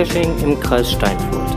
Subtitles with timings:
[0.00, 1.50] Geocaching im Kreis Steinfurt.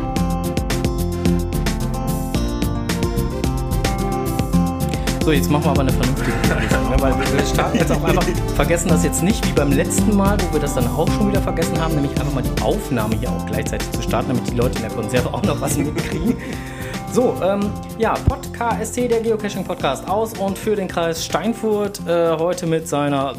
[5.23, 6.95] So, jetzt machen wir aber eine vernünftige Planung, ne?
[6.99, 8.25] weil wir starten jetzt auch einfach,
[8.55, 11.41] vergessen das jetzt nicht wie beim letzten Mal, wo wir das dann auch schon wieder
[11.41, 14.75] vergessen haben, nämlich einfach mal die Aufnahme hier auch gleichzeitig zu starten, damit die Leute
[14.75, 16.35] in der Konserve auch noch was mitkriegen.
[17.13, 22.65] So, ähm, ja, Podcast, der Geocaching Podcast aus und für den Kreis Steinfurt äh, heute
[22.65, 23.35] mit seiner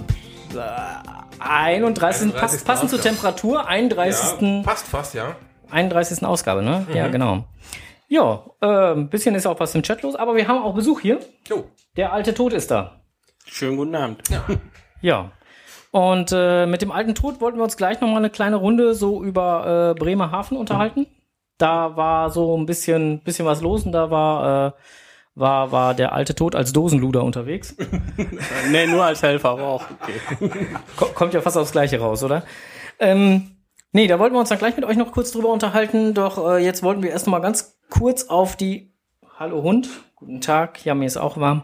[1.49, 2.33] 31.
[2.33, 2.35] 31.
[2.35, 3.01] Pass, passend zur.
[3.01, 4.41] Temperatur, 31.
[4.41, 5.37] Ja, passt fast, ja.
[5.71, 6.25] 31.
[6.25, 6.87] Ausgabe, ne?
[6.93, 7.45] Ja, genau.
[8.09, 11.01] Ja, äh, ein bisschen ist auch was im Chat los, aber wir haben auch Besuch
[11.01, 11.21] hier.
[11.49, 11.65] Jo.
[11.97, 13.01] Der alte Tod ist da.
[13.45, 14.23] Schönen guten Abend.
[15.01, 15.31] Ja.
[15.95, 18.95] Und äh, mit dem alten Tod wollten wir uns gleich noch mal eine kleine Runde
[18.95, 21.07] so über äh, Bremerhaven unterhalten.
[21.57, 24.73] Da war so ein bisschen, bisschen was los und da war, äh,
[25.35, 27.77] war, war der alte Tod als Dosenluder unterwegs.
[28.71, 30.51] nee, nur als Helfer, aber auch okay.
[30.97, 32.45] Ko- Kommt ja fast aufs Gleiche raus, oder?
[33.01, 33.57] Ähm,
[33.93, 36.15] nee, da wollten wir uns dann gleich mit euch noch kurz drüber unterhalten.
[36.15, 38.93] Doch äh, jetzt wollten wir erst mal ganz kurz auf die
[39.39, 41.63] Hallo Hund, guten Tag, ja, mir ist auch warm.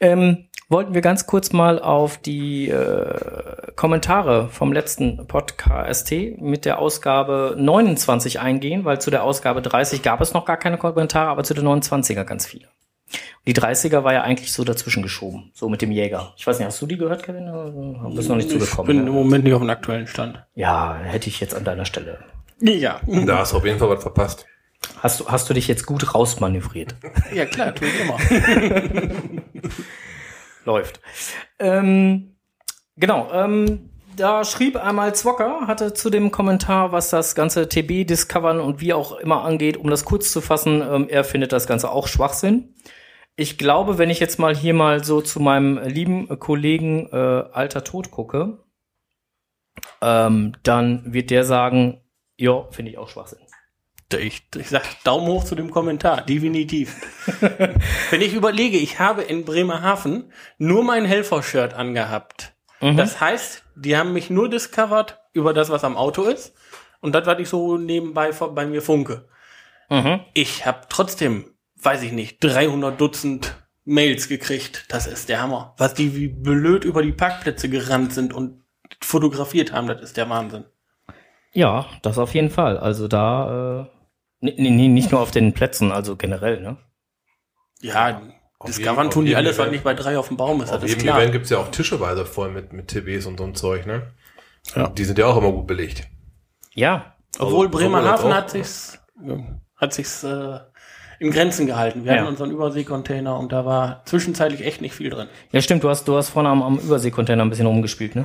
[0.00, 6.78] Ähm, wollten wir ganz kurz mal auf die äh, Kommentare vom letzten Podcast mit der
[6.78, 11.44] Ausgabe 29 eingehen, weil zu der Ausgabe 30 gab es noch gar keine Kommentare, aber
[11.44, 12.68] zu der 29er ganz viele.
[13.46, 16.32] Die 30er war ja eigentlich so dazwischen geschoben, so mit dem Jäger.
[16.36, 17.48] Ich weiß nicht, hast du die gehört, Kevin?
[17.48, 18.86] Oder Bist noch nicht Ich zugekommen.
[18.86, 19.10] bin ne?
[19.10, 20.44] im Moment nicht auf dem aktuellen Stand.
[20.54, 22.18] Ja, hätte ich jetzt an deiner Stelle.
[22.60, 23.00] Ja.
[23.06, 24.46] Da hast du auf jeden Fall was verpasst.
[25.00, 26.94] Hast du, hast du dich jetzt gut rausmanövriert?
[27.34, 28.18] Ja, klar, tue ich immer.
[30.64, 31.00] Läuft.
[31.58, 32.36] Ähm,
[32.96, 38.80] genau, ähm, da schrieb einmal Zwocker, hatte zu dem Kommentar, was das ganze TB-Discovern und
[38.80, 42.06] wie auch immer angeht, um das kurz zu fassen, ähm, er findet das Ganze auch
[42.06, 42.74] Schwachsinn.
[43.36, 47.82] Ich glaube, wenn ich jetzt mal hier mal so zu meinem lieben Kollegen äh, Alter
[47.84, 48.58] Tod gucke,
[50.00, 52.02] ähm, dann wird der sagen,
[52.36, 53.38] ja, finde ich auch Schwachsinn.
[54.12, 56.96] Ich, ich sag Daumen hoch zu dem Kommentar, definitiv.
[58.10, 62.52] Wenn ich überlege, ich habe in Bremerhaven nur mein Helfer-Shirt angehabt.
[62.82, 66.52] Das heißt, die haben mich nur discovered über das, was am Auto ist
[67.00, 69.28] und das, was ich so nebenbei bei mir funke.
[69.88, 70.20] Mhm.
[70.34, 71.51] Ich habe trotzdem,
[71.84, 73.54] weiß ich nicht, 300 Dutzend
[73.84, 74.86] Mails gekriegt.
[74.88, 75.74] Das ist der Hammer.
[75.78, 78.62] Was die wie blöd über die Parkplätze gerannt sind und
[79.00, 80.64] fotografiert haben, das ist der Wahnsinn.
[81.52, 82.78] Ja, das auf jeden Fall.
[82.78, 83.86] Also da, äh,
[84.40, 86.76] nee, nee, nicht nur auf den Plätzen, also generell, ne?
[87.80, 88.22] Ja,
[88.58, 90.72] Auf discovern tun die alles, was nicht bei drei auf dem Baum ist.
[90.72, 91.18] Auf Das jedem klar.
[91.18, 94.12] Event gibt's ja auch Tischeweise voll mit, mit TBs und so ein Zeug, ne?
[94.76, 94.88] Ja.
[94.88, 96.08] Die sind ja auch immer gut belegt.
[96.74, 98.98] Ja, Obwohl Also, Bremerhaven hat sich's,
[99.76, 100.60] hat sich's äh,
[101.22, 102.04] in Grenzen gehalten.
[102.04, 102.18] Wir Ja.
[102.18, 105.28] hatten unseren Überseekontainer und da war zwischenzeitlich echt nicht viel drin.
[105.52, 108.24] ja stimmt, du hast, du hast vorne am, am Überseekontainer ein bisschen rumgespielt, ne?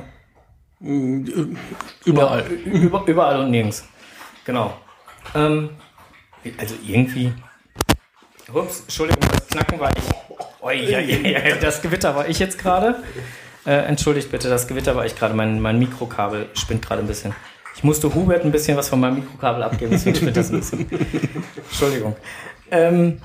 [2.04, 2.44] Überall.
[2.64, 3.84] Über, überall und nirgends.
[4.44, 4.74] Genau.
[5.34, 5.70] Ähm,
[6.58, 7.32] also irgendwie.
[8.52, 10.02] Ups, Entschuldigung, das Knacken war ich.
[10.60, 12.96] Oh, ja, ja, ja, das Gewitter war ich jetzt gerade.
[13.66, 15.34] Äh, entschuldigt bitte, das Gewitter war ich gerade.
[15.34, 17.34] Mein, mein Mikrokabel spinnt gerade ein bisschen.
[17.76, 20.90] Ich musste Hubert ein bisschen was von meinem Mikrokabel abgeben, deswegen spinnt das ein bisschen.
[21.70, 22.16] Entschuldigung.
[22.70, 23.20] Ähm,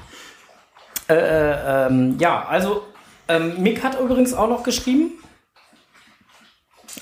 [1.10, 2.84] äh, äh, ähm, ja, also
[3.28, 5.12] ähm, Mick hat übrigens auch noch geschrieben,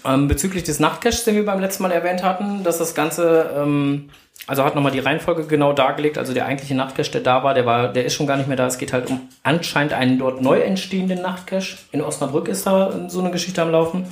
[0.06, 4.10] ähm, bezüglich des Nachtcaches, den wir beim letzten Mal erwähnt hatten, dass das Ganze, ähm,
[4.48, 7.66] also hat nochmal die Reihenfolge genau dargelegt, also der eigentliche Nachtcache, der da war, der
[7.66, 8.66] war, der ist schon gar nicht mehr da.
[8.66, 11.78] Es geht halt um anscheinend einen dort neu entstehenden Nachtcache.
[11.92, 14.06] In Osnabrück ist da so eine Geschichte am Laufen.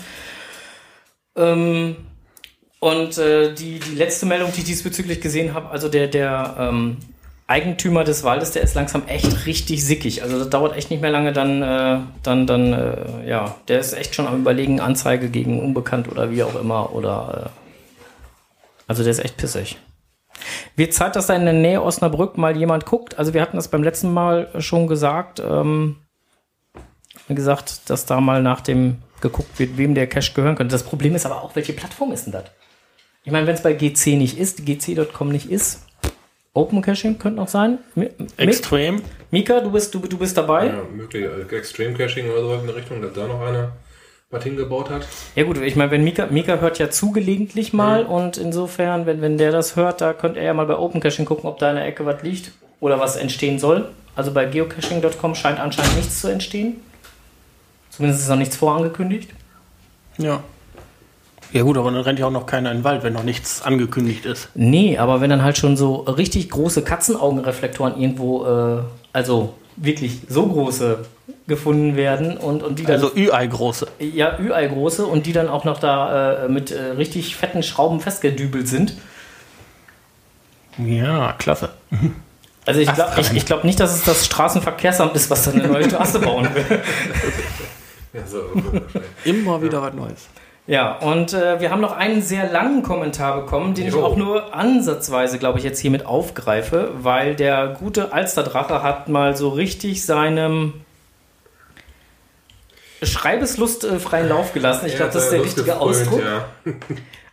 [1.36, 6.56] Und äh, die, die letzte Meldung, die ich diesbezüglich gesehen habe, also der, der
[7.50, 10.22] Eigentümer des Waldes, der ist langsam echt richtig sickig.
[10.22, 13.94] Also das dauert echt nicht mehr lange, dann, äh, dann, dann, äh, ja, der ist
[13.94, 16.94] echt schon am überlegen, Anzeige gegen Unbekannt oder wie auch immer.
[16.94, 18.00] Oder äh,
[18.86, 19.78] also der ist echt pissig.
[20.76, 23.18] Wird Zeit, dass da in der Nähe Osnabrück mal jemand guckt.
[23.18, 25.96] Also wir hatten das beim letzten Mal schon gesagt, ähm,
[27.28, 30.74] gesagt, dass da mal nach dem geguckt wird, wem der Cache gehören könnte.
[30.74, 32.46] Das Problem ist aber auch, welche Plattform ist denn das?
[33.24, 35.89] Ich meine, wenn es bei GC nicht ist, gc.com nicht ist,
[36.54, 37.78] Open Caching könnte noch sein.
[37.96, 39.02] Mi- Extrem.
[39.32, 40.68] Mika, du bist, du, du bist dabei.
[40.68, 43.74] Ja, möglich Extreme Caching oder so in der Richtung, dass da noch einer
[44.32, 45.08] was hingebaut hat.
[45.36, 49.22] Ja gut, ich meine, wenn Mika, Mika hört ja zu gelegentlich mal und insofern, wenn,
[49.22, 51.70] wenn der das hört, da könnte er ja mal bei Open Caching gucken, ob da
[51.72, 53.90] in der Ecke was liegt oder was entstehen soll.
[54.16, 56.76] Also bei geocaching.com scheint anscheinend nichts zu entstehen.
[57.90, 59.32] Zumindest ist noch nichts vorangekündigt.
[60.18, 60.44] Ja.
[61.52, 63.62] Ja gut, aber dann rennt ja auch noch keiner in den Wald, wenn noch nichts
[63.64, 64.50] angekündigt ist.
[64.54, 70.46] Nee, aber wenn dann halt schon so richtig große Katzenaugenreflektoren irgendwo, äh, also wirklich so
[70.46, 71.06] große
[71.48, 73.88] gefunden werden und, und die dann Also Ü-Ei-große.
[74.00, 78.68] ja, Ü-Ei-große und die dann auch noch da äh, mit äh, richtig fetten Schrauben festgedübelt
[78.68, 78.94] sind.
[80.78, 81.70] Ja, klasse.
[82.66, 85.68] Also ich glaube ich, ich glaub nicht, dass es das Straßenverkehrsamt ist, was da eine
[85.68, 86.66] neue Straße bauen will.
[88.12, 88.40] Ja, so.
[89.24, 90.30] Immer wieder was Neues.
[90.70, 94.04] Ja, und äh, wir haben noch einen sehr langen Kommentar bekommen, den ich Jo.
[94.04, 99.50] auch nur ansatzweise, glaube ich, jetzt hiermit aufgreife, weil der gute Alsterdrache hat mal so
[99.50, 100.76] richtig seinem
[103.02, 104.86] Schreibeslust äh, freien Lauf gelassen.
[104.86, 106.22] Ich glaube, das ist der Lust richtige gefrönt, Ausdruck.
[106.24, 106.46] Ja.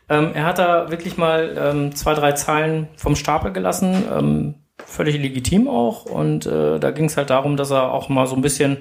[0.09, 4.55] Ähm, er hat da wirklich mal ähm, zwei, drei Zeilen vom Stapel gelassen, ähm,
[4.85, 6.05] völlig legitim auch.
[6.05, 8.77] Und äh, da ging es halt darum, dass er auch mal so ein bisschen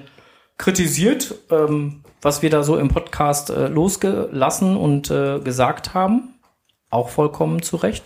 [0.58, 6.34] kritisiert, ähm, was wir da so im Podcast äh, losgelassen und äh, gesagt haben.
[6.90, 8.04] Auch vollkommen zu Recht.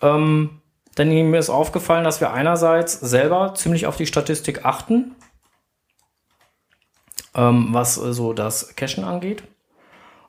[0.00, 0.60] Ähm,
[0.96, 5.14] denn ihm ist aufgefallen, dass wir einerseits selber ziemlich auf die Statistik achten,
[7.34, 9.42] ähm, was äh, so das Cashen angeht.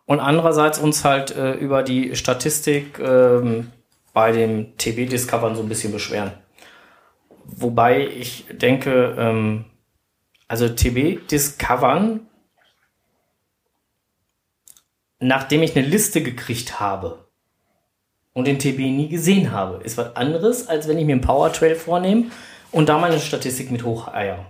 [0.05, 3.71] Und andererseits uns halt äh, über die Statistik ähm,
[4.13, 6.33] bei dem TB-Discovern so ein bisschen beschweren.
[7.45, 9.15] Wobei ich denke,
[10.51, 12.27] also TB-Discovern,
[15.21, 17.25] nachdem ich eine Liste gekriegt habe
[18.33, 21.53] und den TB nie gesehen habe, ist was anderes, als wenn ich mir einen Power
[21.53, 22.31] Trail vornehme
[22.73, 24.45] und da meine Statistik mit hocheier.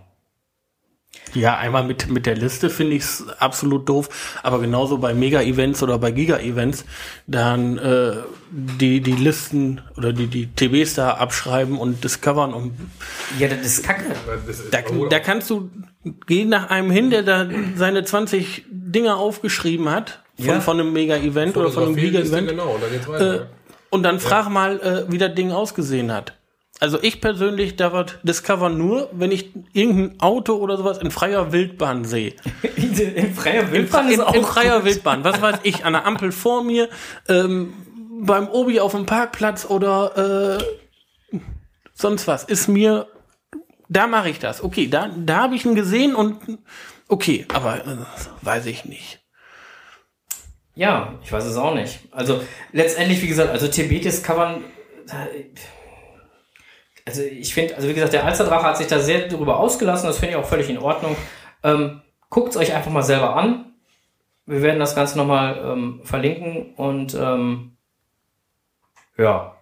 [1.33, 4.09] Ja, einmal mit, mit der Liste finde ich es absolut doof,
[4.43, 6.83] aber genauso bei Mega-Events oder bei Giga-Events
[7.27, 8.13] dann äh,
[8.51, 12.73] die, die Listen oder die, die TBs da abschreiben und discovern und
[13.39, 14.03] Ja, das ist kacke.
[14.71, 14.79] Da,
[15.09, 15.69] da kannst du
[16.27, 20.59] gehen nach einem hin, der da seine 20 Dinger aufgeschrieben hat von, Ja.
[20.59, 23.41] von einem Mega-Event oder von einem Giga-Event Genau, da geht's weiter.
[23.43, 23.45] äh,
[23.89, 26.33] und dann frag mal, äh, wie das Ding ausgesehen hat.
[26.81, 27.75] Also ich persönlich
[28.23, 32.33] discovern nur, wenn ich irgendein Auto oder sowas in freier Wildbahn sehe.
[32.63, 34.85] In freier In, Wildbahn in, ist auch in freier gut.
[34.85, 35.23] Wildbahn.
[35.23, 36.89] Was weiß ich, an der Ampel vor mir,
[37.29, 37.73] ähm,
[38.21, 40.57] beim Obi auf dem Parkplatz oder
[41.31, 41.37] äh,
[41.93, 42.45] sonst was.
[42.45, 43.05] Ist mir,
[43.87, 44.63] da mache ich das.
[44.63, 46.59] Okay, da, da habe ich ihn gesehen und
[47.07, 47.97] okay, aber äh,
[48.41, 49.19] weiß ich nicht.
[50.73, 51.99] Ja, ich weiß es auch nicht.
[52.09, 52.41] Also
[52.71, 54.63] letztendlich, wie gesagt, also TB-Discovern,
[55.09, 55.43] äh,
[57.05, 60.19] also ich finde, also wie gesagt, der Alsterdrache hat sich da sehr darüber ausgelassen, das
[60.19, 61.15] finde ich auch völlig in Ordnung.
[61.63, 62.01] Ähm,
[62.31, 63.73] Guckt es euch einfach mal selber an.
[64.45, 67.75] Wir werden das Ganze nochmal ähm, verlinken und ähm,
[69.17, 69.57] ja.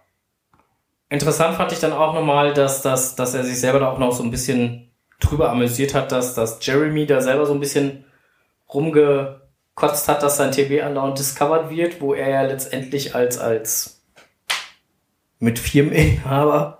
[1.08, 4.12] Interessant fand ich dann auch nochmal, dass, dass, dass er sich selber da auch noch
[4.12, 8.04] so ein bisschen drüber amüsiert hat, dass, dass Jeremy da selber so ein bisschen
[8.72, 14.00] rumgekotzt hat, dass sein TB andauernd discovered wird, wo er ja letztendlich als, als
[15.40, 16.79] mit Firmeninhaber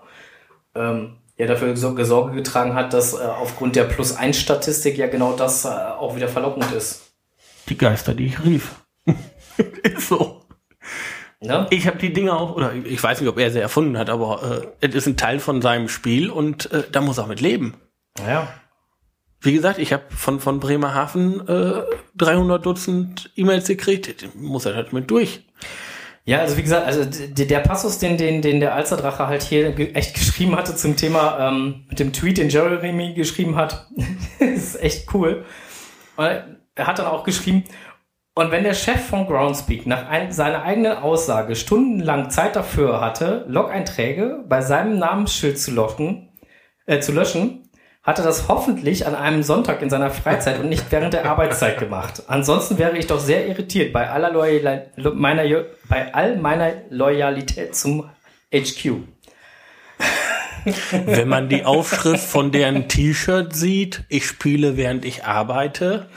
[0.75, 5.64] ähm, ja dafür so- Sorge getragen hat, dass äh, aufgrund der Plus-1-Statistik ja genau das
[5.64, 7.12] äh, auch wieder verlockend ist.
[7.69, 8.75] Die Geister, die ich rief.
[9.82, 10.43] ist so.
[11.40, 11.67] Ne?
[11.70, 14.62] Ich habe die Dinger auch, oder ich weiß nicht, ob er sie erfunden hat, aber
[14.81, 17.75] äh, es ist ein Teil von seinem Spiel und äh, da muss er mit leben.
[18.26, 18.52] Ja.
[19.40, 21.83] Wie gesagt, ich habe von, von Bremerhaven äh,
[22.16, 25.47] 300 Dutzend E-Mails gekriegt, muss er halt mit durch.
[26.25, 30.15] Ja, also wie gesagt, also der Passus, den, den, den der Alsterdrache halt hier echt
[30.21, 33.89] geschrieben hatte zum Thema ähm, mit dem Tweet, den Jeremy geschrieben hat,
[34.39, 35.45] ist echt cool.
[36.17, 37.65] Und er hat dann auch geschrieben,
[38.35, 43.45] und wenn der Chef von Groundspeak nach ein, seiner eigenen Aussage stundenlang Zeit dafür hatte,
[43.49, 46.29] Log-Einträge bei seinem Namensschild zu, locken,
[46.87, 47.70] äh, zu löschen,
[48.02, 51.78] hat er das hoffentlich an einem Sonntag in seiner Freizeit und nicht während der Arbeitszeit
[51.78, 52.23] gemacht.
[52.28, 55.45] Ansonsten wäre ich doch sehr irritiert bei aller Loyal Lo- meiner,
[55.88, 58.09] bei all meiner Loyalität zum
[58.54, 58.92] HQ.
[61.07, 66.09] Wenn man die Aufschrift von deren T-Shirt sieht, ich spiele während ich arbeite,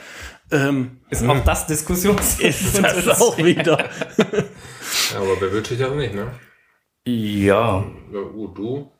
[0.50, 3.78] ähm, Ist auch das Diskussions ist das auch wieder.
[4.18, 6.30] Ja, aber wer will sich das nicht, ne?
[7.06, 8.90] Ja, Ja, gut, du.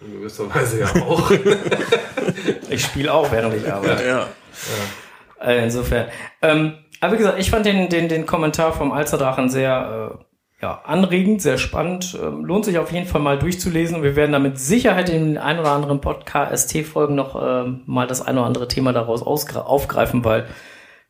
[0.00, 1.30] In gewisser Weise ja auch.
[2.70, 4.06] ich spiele auch, während ich arbeite.
[4.06, 4.26] Ja.
[5.40, 6.06] Äh, insofern.
[6.42, 10.24] Ähm, aber wie gesagt, ich fand den, den, den Kommentar vom Alsterdrachen sehr äh,
[10.60, 12.18] ja, anregend, sehr spannend.
[12.20, 14.02] Ähm, lohnt sich auf jeden Fall mal durchzulesen.
[14.02, 18.22] Wir werden da mit Sicherheit in den ein oder anderen Podcast-Folgen noch ähm, mal das
[18.22, 20.46] ein oder andere Thema daraus aufgreifen, weil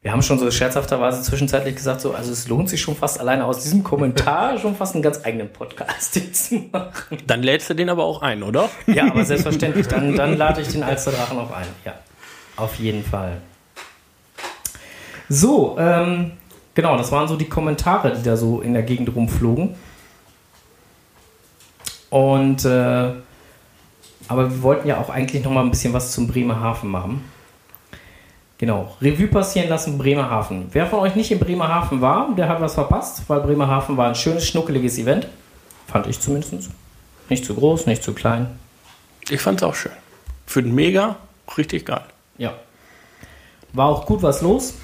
[0.00, 3.44] wir haben schon so scherzhafterweise zwischenzeitlich gesagt, so, also es lohnt sich schon fast alleine
[3.44, 7.18] aus diesem Kommentar schon fast einen ganz eigenen Podcast hier zu machen.
[7.26, 8.70] Dann lädst du den aber auch ein, oder?
[8.86, 9.88] Ja, aber selbstverständlich.
[9.88, 11.66] Dann, dann lade ich den Alsterdrachen auch ein.
[11.84, 11.94] Ja,
[12.56, 13.38] auf jeden Fall.
[15.28, 16.32] So, ähm,
[16.74, 19.74] genau, das waren so die Kommentare, die da so in der Gegend rumflogen.
[22.10, 23.12] Und äh,
[24.28, 27.24] aber wir wollten ja auch eigentlich noch mal ein bisschen was zum Bremerhaven machen.
[28.58, 30.66] Genau, Revue passieren lassen, Bremerhaven.
[30.72, 34.16] Wer von euch nicht in Bremerhaven war, der hat was verpasst, weil Bremerhaven war ein
[34.16, 35.28] schönes, schnuckeliges Event.
[35.86, 36.70] Fand ich zumindest.
[37.28, 38.58] Nicht zu groß, nicht zu klein.
[39.30, 39.92] Ich fand's auch schön.
[40.46, 41.16] Für den Mega
[41.56, 42.02] richtig geil.
[42.36, 42.54] Ja.
[43.72, 44.74] War auch gut was los.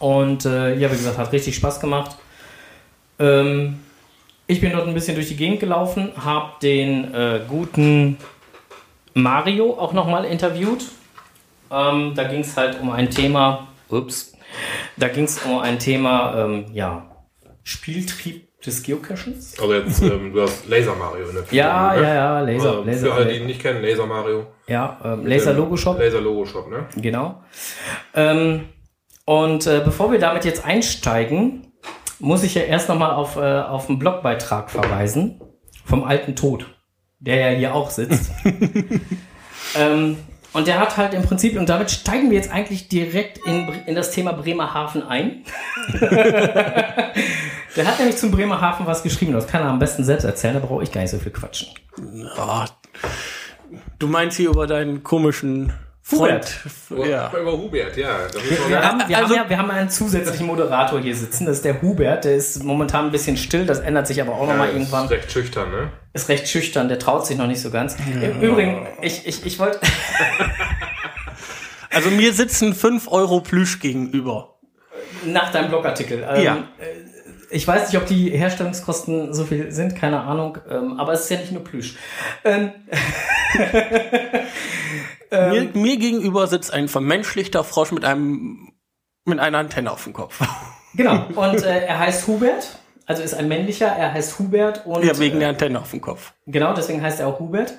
[0.00, 2.16] Und äh, ja, wie gesagt, hat richtig Spaß gemacht.
[3.18, 3.80] Ähm,
[4.46, 8.16] ich bin dort ein bisschen durch die Gegend gelaufen, habe den äh, guten
[9.14, 10.84] Mario auch nochmal interviewt.
[11.70, 14.32] Ähm, da ging es halt um ein Thema, ups,
[14.96, 17.06] da ging es um ein Thema, ähm, ja,
[17.62, 19.58] Spieltrieb des Geocachens.
[19.60, 22.02] Also jetzt, ähm, du hast Laser Mario in der Ja, ne?
[22.02, 24.46] ja, ja, Laser, Also Laser, für alle, die ihn nicht kennen, Laser Mario.
[24.66, 25.98] ja, ähm, Laser Logo Shop.
[25.98, 26.86] Laser Logo Shop, ne?
[26.96, 27.42] Genau.
[28.14, 28.68] Ähm,
[29.24, 31.72] und äh, bevor wir damit jetzt einsteigen,
[32.18, 35.40] muss ich ja erst nochmal auf, äh, auf einen Blogbeitrag verweisen
[35.84, 36.66] vom alten Tod,
[37.20, 38.30] der ja hier auch sitzt.
[39.76, 40.16] ähm,
[40.52, 43.94] und der hat halt im Prinzip, und damit steigen wir jetzt eigentlich direkt in, in
[43.94, 45.44] das Thema Bremerhaven ein.
[46.00, 47.12] der
[47.86, 50.82] hat nämlich zum Bremerhaven was geschrieben, das kann er am besten selbst erzählen, da brauche
[50.82, 51.68] ich gar nicht so viel quatschen.
[52.36, 52.66] Ah,
[54.00, 55.72] du meinst hier über deinen komischen
[56.16, 56.60] Freund.
[57.08, 57.30] Ja.
[57.38, 58.18] Über Hubert, ja.
[58.48, 61.56] Wir sagen, haben, wir, Also- haben ja, wir haben einen zusätzlichen Moderator hier sitzen, das
[61.58, 64.52] ist der Hubert, der ist momentan ein bisschen still, das ändert sich aber auch ja,
[64.52, 65.06] nochmal ist irgendwann.
[65.06, 65.92] recht schüchtern, ne?
[66.12, 67.96] Ist recht schüchtern, der traut sich noch nicht so ganz.
[68.20, 69.78] Im Übrigen, ich, ich, ich wollte.
[71.92, 74.54] Also mir sitzen 5 Euro Plüsch gegenüber.
[75.24, 76.24] Nach deinem Blogartikel.
[76.36, 76.58] Ähm, Ja.
[77.50, 81.22] Äh, Ich weiß nicht, ob die Herstellungskosten so viel sind, keine Ahnung, ähm, aber es
[81.22, 81.96] ist ja nicht nur Plüsch.
[82.44, 82.72] Ähm,
[85.30, 88.72] mir, mir gegenüber sitzt ein vermenschlichter Frosch mit einem
[89.24, 90.40] mit einer Antenne auf dem Kopf.
[90.94, 95.04] genau, und äh, er heißt Hubert, also ist ein männlicher, er heißt Hubert und.
[95.04, 96.32] Ja, wegen äh, der Antenne auf dem Kopf.
[96.46, 97.74] Genau, deswegen heißt er auch Hubert.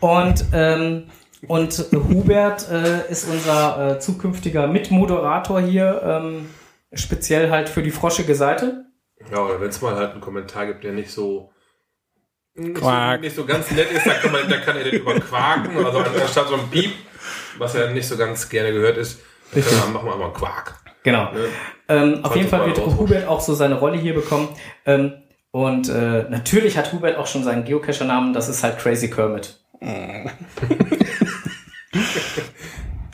[0.00, 1.04] Und, ähm,
[1.46, 6.48] und Hubert äh, ist unser äh, zukünftiger Mitmoderator hier, ähm,
[6.92, 8.86] speziell halt für die froschige Seite.
[9.30, 11.52] Ja, oder wenn es mal halt einen Kommentar gibt, der nicht so
[12.54, 15.84] nicht, so nicht so ganz nett ist, da kann, man, da kann er den überquaken.
[15.84, 16.92] Also anstatt so ein Piep,
[17.58, 19.20] was ja nicht so ganz gerne gehört ist,
[19.52, 20.74] dann man, machen wir mal einen Quark.
[21.02, 21.32] Genau.
[21.32, 21.46] Ne?
[21.88, 22.94] Ähm, auf jeden Fall wird raus.
[22.98, 24.48] Hubert auch so seine Rolle hier bekommen.
[24.84, 25.14] Ähm,
[25.50, 29.58] und äh, natürlich hat Hubert auch schon seinen Geocacher-Namen, das ist halt Crazy Kermit.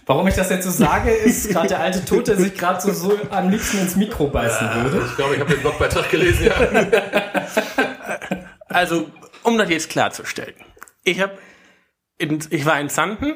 [0.08, 2.92] Warum ich das jetzt so sage, ist gerade der alte Tod, der sich gerade so,
[2.92, 5.04] so am liebsten ins Mikro beißen würde.
[5.06, 6.54] Ich glaube, ich habe den Blogbeitrag gelesen, ja.
[8.70, 9.10] Also,
[9.42, 10.54] um das jetzt klarzustellen.
[11.04, 11.32] Ich habe
[12.18, 13.34] ich war in Zanten,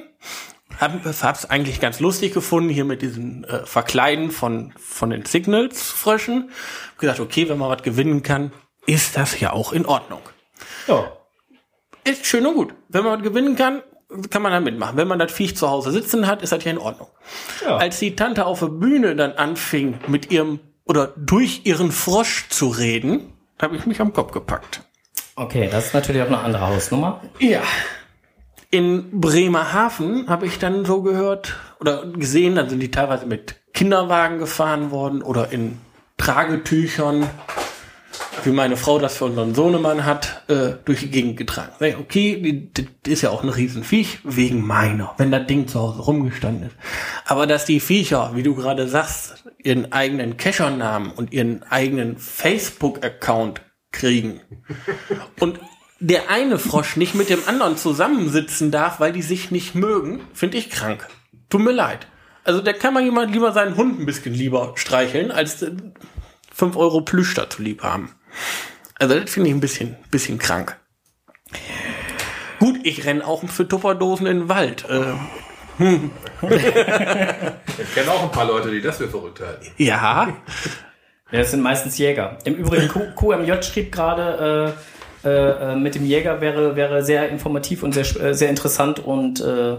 [0.81, 6.51] hab, hab's eigentlich ganz lustig gefunden, hier mit diesen äh, Verkleiden von, von den Signals-Fröschen.
[6.91, 8.51] Hab gesagt, okay, wenn man was gewinnen kann,
[8.87, 10.23] ist das ja auch in Ordnung.
[10.87, 11.13] Ja.
[12.05, 12.75] Ist schön und gut.
[12.89, 13.83] Wenn man was gewinnen kann,
[14.31, 14.97] kann man da mitmachen.
[14.97, 17.09] Wenn man das Viech zu Hause sitzen hat, ist das ja in Ordnung.
[17.65, 17.77] Ja.
[17.77, 22.69] Als die Tante auf der Bühne dann anfing, mit ihrem oder durch ihren Frosch zu
[22.69, 24.83] reden, habe ich mich am Kopf gepackt.
[25.37, 27.21] Okay, das ist natürlich auch eine andere Hausnummer.
[27.39, 27.63] Ja.
[28.71, 34.39] In Bremerhaven habe ich dann so gehört oder gesehen, dann sind die teilweise mit Kinderwagen
[34.39, 35.79] gefahren worden oder in
[36.17, 37.29] Tragetüchern,
[38.45, 41.73] wie meine Frau das für unseren Sohnemann hat, äh, durch die Gegend getragen.
[41.79, 45.47] Sag ich, Okay, die, die, die ist ja auch ein Riesenviech, wegen meiner, wenn das
[45.47, 46.77] Ding zu Hause rumgestanden ist.
[47.25, 53.63] Aber dass die Viecher, wie du gerade sagst, ihren eigenen Cacher-Namen und ihren eigenen Facebook-Account
[53.93, 54.41] kriegen
[55.41, 55.61] und
[56.01, 60.59] der eine Frosch nicht mit dem anderen zusammensitzen darf, weil die sich nicht mögen, finde
[60.59, 61.07] ich krank.
[61.49, 62.09] Tut mir leid.
[62.45, 65.71] Also da kann man jemand lieber seinen Hund ein bisschen lieber streicheln, als äh,
[66.53, 68.11] 5 Euro Plüsch dazu lieb haben.
[68.99, 70.77] Also das finde ich ein bisschen, bisschen krank.
[72.59, 74.85] Gut, ich renn auch für Tupperdosen in den Wald.
[74.89, 75.15] Äh,
[77.79, 79.67] Ich kenne auch ein paar Leute, die das für verrückt halten.
[79.79, 80.29] ja,
[81.31, 82.39] Ja, das sind meistens Jäger.
[82.45, 84.75] Im Übrigen, Q QMJ schrieb gerade,
[85.25, 88.99] äh, äh, äh, mit dem Jäger wäre, wäre sehr informativ und sehr, äh, sehr interessant
[88.99, 89.77] und äh,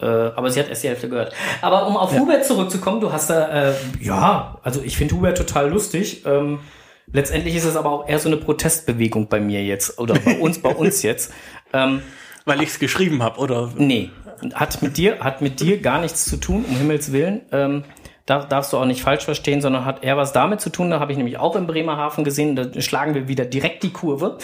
[0.00, 0.06] äh,
[0.36, 1.32] aber sie hat erst die Hälfte gehört.
[1.60, 5.70] Aber um auf Hubert zurückzukommen, du hast da, äh, ja, also ich finde Hubert total
[5.70, 6.24] lustig.
[6.26, 6.60] Ähm,
[7.12, 10.60] letztendlich ist es aber auch eher so eine Protestbewegung bei mir jetzt oder bei uns,
[10.60, 11.32] bei uns jetzt.
[11.72, 12.02] Ähm,
[12.44, 13.72] weil ich es geschrieben habe, oder?
[13.76, 14.10] Nee,
[14.54, 17.42] hat mit dir, hat mit dir gar nichts zu tun, um Himmels Willen.
[17.52, 17.84] Ähm,
[18.28, 20.90] da darfst du auch nicht falsch verstehen, sondern hat eher was damit zu tun.
[20.90, 22.56] Da habe ich nämlich auch in Bremerhaven gesehen.
[22.56, 24.36] Da schlagen wir wieder direkt die Kurve.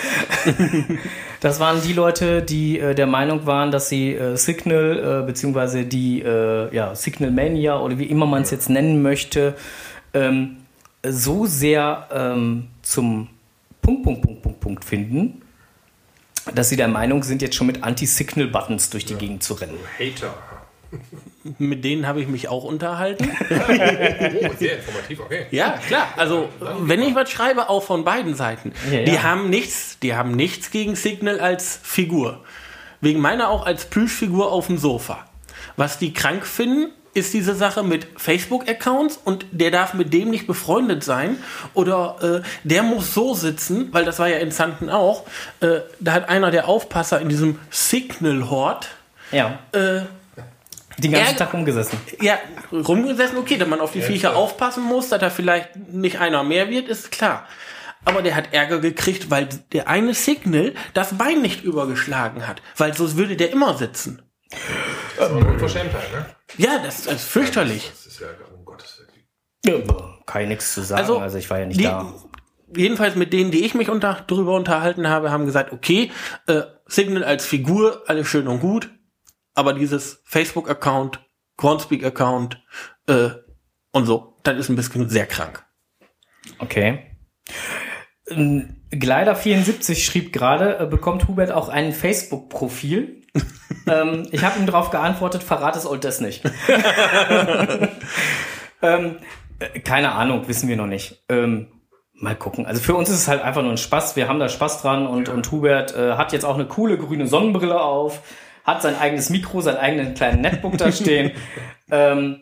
[1.41, 5.85] das waren die Leute, die äh, der Meinung waren, dass sie äh, Signal äh, beziehungsweise
[5.85, 9.55] die äh, ja, Signal Mania oder wie immer man es jetzt nennen möchte,
[10.15, 10.57] ähm,
[11.05, 13.29] so sehr ähm, zum
[13.83, 15.43] Punkt, Punkt, Punkt, Punkt, Punkt finden,
[16.55, 19.79] dass sie der Meinung sind, jetzt schon mit Anti-Signal-Buttons durch die Gegend zu rennen.
[19.99, 20.35] Hater.
[21.59, 23.31] Mit denen habe ich mich auch unterhalten.
[23.47, 25.47] Oh, sehr informativ, okay.
[25.51, 26.09] Ja, klar.
[26.17, 26.49] Also,
[26.81, 28.73] wenn ich was schreibe, auch von beiden Seiten.
[28.91, 29.05] Ja, ja.
[29.05, 32.45] Die haben nichts, die haben nichts gegen Signal als Figur.
[33.01, 35.27] Wegen meiner auch als Plüschfigur auf dem Sofa.
[35.77, 40.47] Was die krank finden, ist diese Sache mit Facebook-Accounts und der darf mit dem nicht
[40.47, 41.39] befreundet sein
[41.73, 45.25] oder äh, der muss so sitzen, weil das war ja in Zanten auch.
[45.61, 48.89] Äh, da hat einer der Aufpasser in diesem Signal-Hort
[49.33, 49.59] Ja.
[49.73, 50.03] äh,
[50.99, 51.99] Den ganzen Ärger- Tag rumgesessen.
[52.21, 52.39] ja,
[52.73, 54.37] rumgesessen, okay, dass man auf die Viecher klar.
[54.43, 57.47] aufpassen muss, dass da vielleicht nicht einer mehr wird, ist klar.
[58.07, 62.61] Aber der hat Ärger gekriegt, weil der eine Signal das Bein nicht übergeschlagen hat.
[62.77, 64.21] Weil sonst würde der immer sitzen.
[65.17, 66.27] Das ist eine Unverschämtheit, ne?
[66.57, 67.91] Ja, das ist fürchterlich.
[67.91, 69.85] Das ist ja, um Gottes Willen.
[69.87, 71.01] Ja, kann ich nichts zu sagen.
[71.01, 72.13] Also, Also, ich war ja nicht die, da.
[72.77, 76.11] Jedenfalls mit denen, die ich mich unter, drüber unterhalten habe, haben gesagt, okay,
[76.47, 78.91] äh, Signal als Figur, alles schön und gut,
[79.55, 81.21] aber dieses Facebook-Account,
[81.57, 82.63] Groundspeak-Account
[83.07, 83.31] äh,
[83.93, 85.65] und so, das ist ein bisschen sehr krank.
[86.59, 87.17] Okay.
[88.29, 93.24] Ähm, Gleider74 schrieb gerade, äh, bekommt Hubert auch ein Facebook-Profil?
[93.87, 96.43] ähm, ich habe ihm darauf geantwortet, verrat es Old das nicht.
[98.83, 99.17] ähm,
[99.59, 101.25] äh, keine Ahnung, wissen wir noch nicht.
[101.29, 101.69] Ähm,
[102.15, 102.67] mal gucken.
[102.67, 104.17] Also für uns ist es halt einfach nur ein Spaß.
[104.17, 107.27] Wir haben da Spaß dran und, und Hubert äh, hat jetzt auch eine coole grüne
[107.27, 108.23] Sonnenbrille auf,
[108.65, 111.33] hat sein eigenes Mikro, seinen eigenen kleinen Netbook da stehen.
[111.91, 112.41] ähm,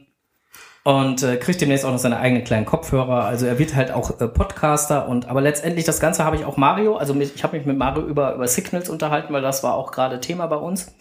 [0.85, 3.25] und äh, kriegt demnächst auch noch seine eigenen kleinen Kopfhörer.
[3.25, 6.57] Also er wird halt auch äh, Podcaster und aber letztendlich das Ganze habe ich auch
[6.57, 6.97] Mario.
[6.97, 9.93] Also mich, ich habe mich mit Mario über über Signals unterhalten, weil das war auch
[9.93, 10.95] gerade Thema bei uns.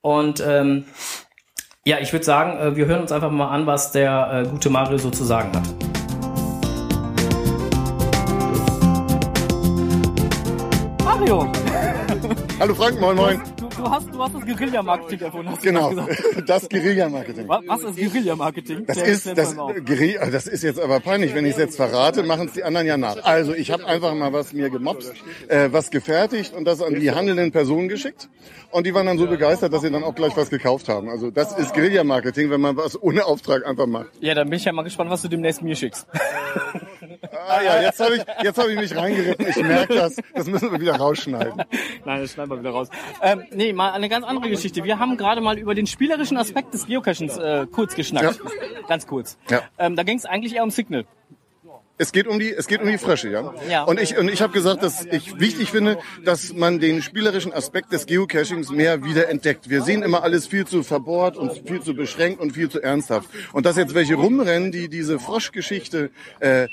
[0.00, 0.84] Und ähm,
[1.84, 4.70] ja, ich würde sagen, äh, wir hören uns einfach mal an, was der äh, gute
[4.70, 5.64] Mario so zu sagen hat.
[11.04, 11.50] Mario,
[12.60, 13.53] Hallo Frank, moin moin.
[13.84, 15.50] Du, hast, du hast das Guerilla-Marketing erfunden.
[15.50, 15.92] Hast du Genau,
[16.46, 17.48] das Guerilla-Marketing.
[17.48, 18.86] Was, was ist Guerilla-Marketing?
[18.86, 19.56] Das ist das.
[19.56, 22.86] Guerilla, das ist jetzt aber peinlich, wenn ich es jetzt verrate, machen es die anderen
[22.86, 23.22] ja nach.
[23.24, 25.12] Also ich habe einfach mal was mir gemobst,
[25.48, 28.28] äh, was gefertigt und das an die handelnden Personen geschickt.
[28.70, 31.08] Und die waren dann so begeistert, dass sie dann auch gleich was gekauft haben.
[31.08, 34.08] Also das ist Guerilla-Marketing, wenn man was ohne Auftrag einfach macht.
[34.20, 36.06] Ja, dann bin ich ja mal gespannt, was du demnächst mir schickst.
[37.46, 39.46] Ah ja, jetzt habe ich, jetzt hab ich mich reingeritten.
[39.48, 40.16] Ich merke das.
[40.34, 41.62] Das müssen wir wieder rausschneiden.
[42.04, 42.88] Nein, das schneiden wir wieder raus.
[43.22, 44.84] Ähm, nee, mal eine ganz andere Geschichte.
[44.84, 48.40] Wir haben gerade mal über den spielerischen Aspekt des Geocachings äh, kurz geschnackt.
[48.88, 49.38] Ganz kurz.
[49.48, 49.62] Ja.
[49.78, 51.04] Ähm, da ging es eigentlich eher um Signal.
[51.96, 53.54] Es geht um die, es geht um die Frösche, ja.
[53.70, 53.84] Ja.
[53.84, 57.92] Und ich, und ich habe gesagt, dass ich wichtig finde, dass man den spielerischen Aspekt
[57.92, 59.70] des Geocachings mehr wieder entdeckt.
[59.70, 63.28] Wir sehen immer alles viel zu verbohrt und viel zu beschränkt und viel zu ernsthaft.
[63.52, 66.10] Und dass jetzt welche rumrennen, die diese Froschgeschichte
[66.40, 66.66] äh,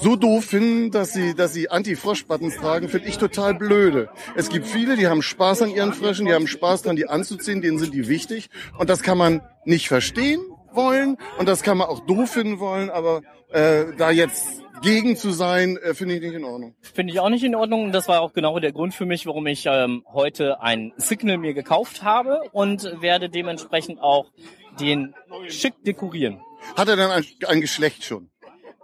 [0.00, 4.08] so doof finden, dass sie, dass sie Anti-Frosch-Buttons tragen, finde ich total blöde.
[4.36, 7.60] Es gibt viele, die haben Spaß an ihren Fröschen, die haben Spaß dran, die anzuziehen,
[7.62, 8.50] denen sind die wichtig.
[8.78, 10.40] Und das kann man nicht verstehen
[10.72, 15.30] wollen und das kann man auch doof finden wollen, aber äh, da jetzt gegen zu
[15.30, 16.74] sein, äh, finde ich nicht in Ordnung.
[16.80, 17.84] Finde ich auch nicht in Ordnung.
[17.84, 21.38] Und das war auch genau der Grund für mich, warum ich ähm, heute ein Signal
[21.38, 24.30] mir gekauft habe und werde dementsprechend auch
[24.78, 25.14] den
[25.48, 26.40] schick dekorieren.
[26.76, 28.30] Hat er dann ein, ein Geschlecht schon?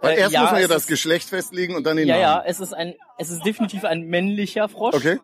[0.05, 2.17] Weil Äh, erst ja, muss man ja das ist- Geschlecht festlegen und dann den Ja,
[2.17, 2.43] ja, Namen.
[2.47, 4.95] es ist ein, es ist definitiv ein männlicher Frosch.
[4.95, 5.19] Okay.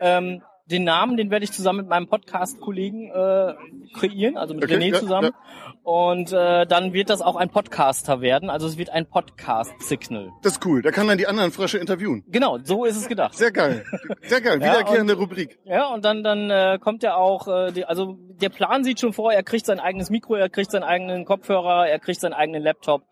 [0.00, 3.54] Ähm, den Namen, den werde ich zusammen mit meinem Podcast-Kollegen äh,
[3.94, 5.30] kreieren, also mit Okay, René ja, zusammen.
[5.84, 8.50] Und äh, dann wird das auch ein Podcaster werden.
[8.50, 10.30] Also es wird ein Podcast-Signal.
[10.42, 10.82] Das ist cool.
[10.82, 12.24] Da kann dann die anderen Frösche interviewen.
[12.26, 13.34] Genau, so ist es gedacht.
[13.36, 13.84] Sehr geil.
[14.22, 14.60] Sehr geil.
[14.60, 15.56] Ja, Wiederkehrende Rubrik.
[15.64, 19.12] Ja, und dann dann äh, kommt er auch, äh, die, also der Plan sieht schon
[19.12, 22.64] vor, er kriegt sein eigenes Mikro, er kriegt seinen eigenen Kopfhörer, er kriegt seinen eigenen
[22.64, 23.02] Laptop.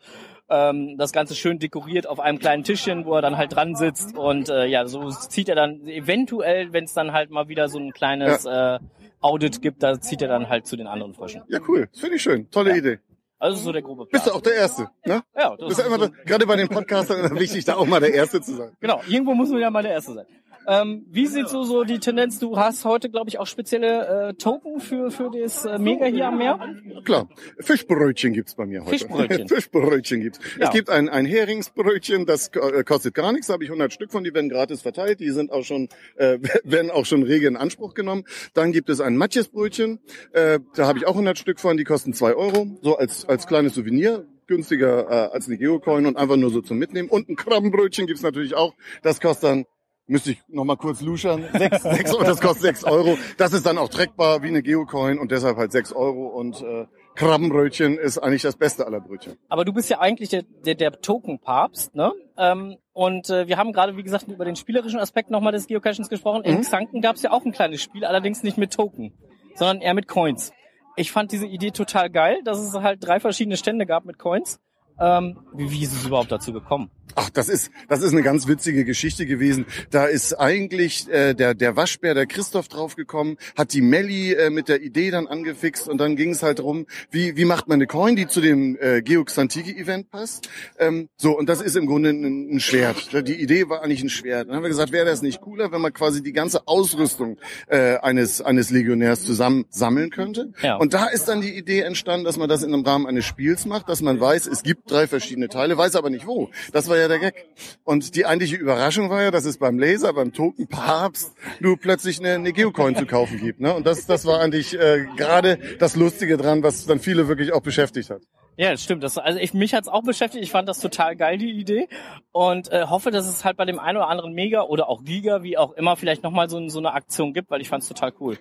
[0.49, 4.17] Ähm, das Ganze schön dekoriert auf einem kleinen Tischchen, wo er dann halt dran sitzt.
[4.17, 7.79] Und äh, ja, so zieht er dann eventuell, wenn es dann halt mal wieder so
[7.79, 8.79] ein kleines äh,
[9.21, 11.43] Audit gibt, da zieht er dann halt zu den anderen Fröschen.
[11.49, 11.89] Ja, cool.
[11.91, 12.51] Das finde ich schön.
[12.51, 12.99] Tolle Idee.
[13.45, 14.23] Also so der grobe Plan.
[14.23, 15.23] Bist du auch der Erste, ne?
[15.37, 18.15] Ja, Du bist ja immer, da- gerade bei den Podcastern wichtig, da auch mal der
[18.15, 18.71] Erste zu sein.
[18.81, 20.27] Genau, irgendwo muss man ja mal der Erste sein.
[20.67, 22.39] Ähm, wie sieht so, so die Tendenz?
[22.39, 26.29] Du hast heute, glaube ich, auch spezielle äh, Token für, für das äh, Mega hier
[26.29, 26.59] am Meer.
[27.05, 27.29] Klar.
[27.61, 28.91] Fischbrötchen gibt's bei mir heute.
[28.93, 29.49] Fischbrötchen.
[29.51, 30.39] Fischbrötchen gibt's.
[30.59, 30.69] Ja.
[30.69, 34.11] Es gibt ein, ein Heringsbrötchen, das äh, kostet gar nichts, da habe ich 100 Stück
[34.11, 37.59] von, die werden gratis verteilt, die sind auch schon, äh, werden auch schon rege in
[37.59, 38.25] Anspruch genommen.
[38.55, 39.99] Dann gibt es ein Matjesbrötchen,
[40.33, 43.49] äh, da habe ich auch 100 Stück von, die kosten 2 Euro, so als, als
[43.49, 47.09] kleines Souvenir günstiger äh, als eine Geocoin und einfach nur so zum Mitnehmen.
[47.09, 48.75] Und ein Krabbenbrötchen gibt's natürlich auch.
[49.03, 49.65] Das kostet dann
[50.07, 51.47] Müsste ich noch mal kurz luschern.
[51.55, 53.17] Sechs, sechs, Euro, das kostet sechs Euro.
[53.39, 56.27] Das ist dann auch trackbar wie eine Geocoin und deshalb halt sechs Euro.
[56.27, 59.39] Und äh, Krabbenbrötchen ist eigentlich das beste aller Brötchen.
[59.49, 62.13] Aber du bist ja eigentlich der, der, der Token-Papst, ne?
[62.37, 66.11] Ähm, und äh, wir haben gerade, wie gesagt, über den spielerischen Aspekt nochmal des Geocachings
[66.11, 66.45] gesprochen.
[66.45, 69.15] In Xanken gab es ja auch ein kleines Spiel, allerdings nicht mit Token,
[69.55, 70.53] sondern eher mit Coins.
[70.97, 74.61] Ich fand diese Idee total geil, dass es halt drei verschiedene Stände gab mit Coins.
[75.01, 76.91] Ähm, wie, wie ist es überhaupt dazu gekommen?
[77.17, 79.67] Ach, das ist das ist eine ganz witzige Geschichte gewesen.
[79.91, 84.69] Da ist eigentlich äh, der der Waschbär, der Christoph draufgekommen, hat die Melli äh, mit
[84.69, 87.87] der Idee dann angefixt und dann ging es halt darum, wie wie macht man eine
[87.87, 90.49] Coin, die zu dem äh, Geoxantiki Event passt.
[90.79, 93.11] Ähm, so und das ist im Grunde ein, ein Schwert.
[93.29, 94.49] Die Idee war eigentlich ein Schwert.
[94.49, 97.39] Dann haben wir gesagt, wäre das nicht cooler, wenn man quasi die ganze Ausrüstung
[97.69, 100.53] äh, eines eines Legionärs zusammen sammeln könnte?
[100.63, 100.77] Ja.
[100.77, 103.67] Und da ist dann die Idee entstanden, dass man das in einem Rahmen eines Spiels
[103.67, 106.51] macht, dass man weiß, es gibt drei verschiedene Teile, weiß aber nicht wo.
[106.73, 107.47] Das war ja der Gag.
[107.85, 112.21] Und die eigentliche Überraschung war ja, dass es beim Laser, beim Token Papst, du plötzlich
[112.21, 113.61] eine, eine Geocoin zu kaufen gibt.
[113.61, 113.75] Ne?
[113.75, 117.63] Und das, das war eigentlich äh, gerade das Lustige dran, was dann viele wirklich auch
[117.63, 118.23] beschäftigt hat.
[118.57, 119.03] Ja, das stimmt.
[119.03, 120.45] Das, also ich, mich hat's auch beschäftigt.
[120.45, 121.89] Ich fand das total geil, die Idee.
[122.31, 125.43] Und äh, hoffe, dass es halt bei dem einen oder anderen Mega oder auch Giga,
[125.43, 128.39] wie auch immer, vielleicht nochmal so, so eine Aktion gibt, weil ich fand's total cool.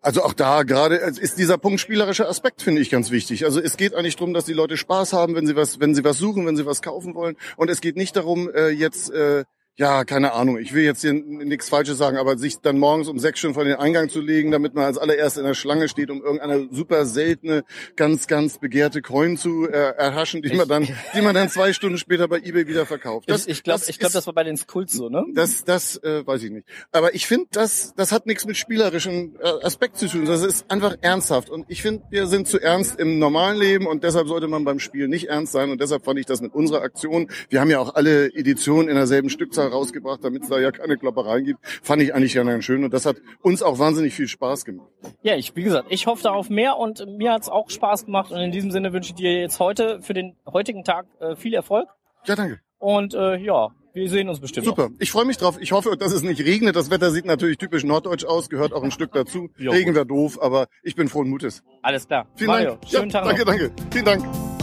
[0.00, 3.44] Also auch da gerade ist dieser Punkt spielerischer Aspekt, finde ich ganz wichtig.
[3.44, 6.04] Also es geht eigentlich darum, dass die Leute Spaß haben, wenn sie was, wenn sie
[6.04, 7.36] was suchen, wenn sie was kaufen wollen.
[7.56, 9.44] Und es geht nicht darum, äh, jetzt äh,
[9.78, 13.18] ja, keine Ahnung, ich will jetzt hier nichts Falsches sagen, aber sich dann morgens um
[13.18, 16.10] sechs schon vor den Eingang zu legen, damit man als allererst in der Schlange steht,
[16.10, 17.62] um irgendeine super seltene,
[17.94, 21.98] ganz, ganz begehrte Coin zu äh, erhaschen, die man dann, die man dann zwei Stunden
[21.98, 23.28] später bei eBay wieder verkauft.
[23.30, 25.24] Das, ich glaube, das ich glaub, ist- das war bei den Skulls so, ne?
[25.34, 26.66] das, das äh, weiß ich nicht.
[26.92, 30.24] Aber ich finde, das, das hat nichts mit spielerischen äh, Aspekt zu tun.
[30.24, 31.50] Das ist einfach ernsthaft.
[31.50, 34.78] Und ich finde, wir sind zu ernst im normalen Leben und deshalb sollte man beim
[34.78, 35.70] Spiel nicht ernst sein.
[35.70, 37.28] Und deshalb fand ich das mit unserer Aktion.
[37.50, 40.96] Wir haben ja auch alle Editionen in derselben Stückzahl rausgebracht, damit es da ja keine
[40.96, 41.60] Kloppereien gibt.
[41.82, 42.84] Fand ich eigentlich ganz schön.
[42.84, 44.88] Und das hat uns auch wahnsinnig viel Spaß gemacht.
[45.22, 48.32] Ja, ich, wie gesagt, ich hoffe darauf mehr und mir hat's auch Spaß gemacht.
[48.32, 51.54] Und in diesem Sinne wünsche ich dir jetzt heute für den heutigen Tag äh, viel
[51.54, 51.88] Erfolg.
[52.24, 52.60] Ja, danke.
[52.78, 54.66] Und äh, ja, wir sehen uns bestimmt.
[54.66, 54.90] Super.
[54.98, 55.56] Ich freue mich drauf.
[55.58, 56.76] Ich hoffe, dass es nicht regnet.
[56.76, 59.48] Das Wetter sieht natürlich typisch norddeutsch aus, gehört auch ein Stück dazu.
[59.58, 61.62] Regen wäre doof, aber ich bin frohen Mutes.
[61.64, 61.78] Noch.
[61.82, 62.26] Alles klar.
[62.34, 62.88] Vielen Mario, Dank.
[62.88, 63.52] schönen ja, Tag danke, noch.
[63.52, 63.72] danke.
[63.90, 64.55] Vielen Dank.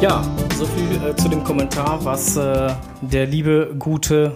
[0.00, 0.24] Ja,
[0.56, 4.34] so viel äh, zu dem Kommentar, was äh, der liebe gute,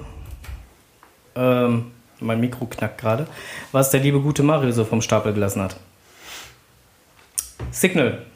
[1.34, 3.26] ähm, mein Mikro knackt gerade,
[3.72, 5.76] was der liebe gute Mario so vom Stapel gelassen hat.
[7.70, 8.26] Signal.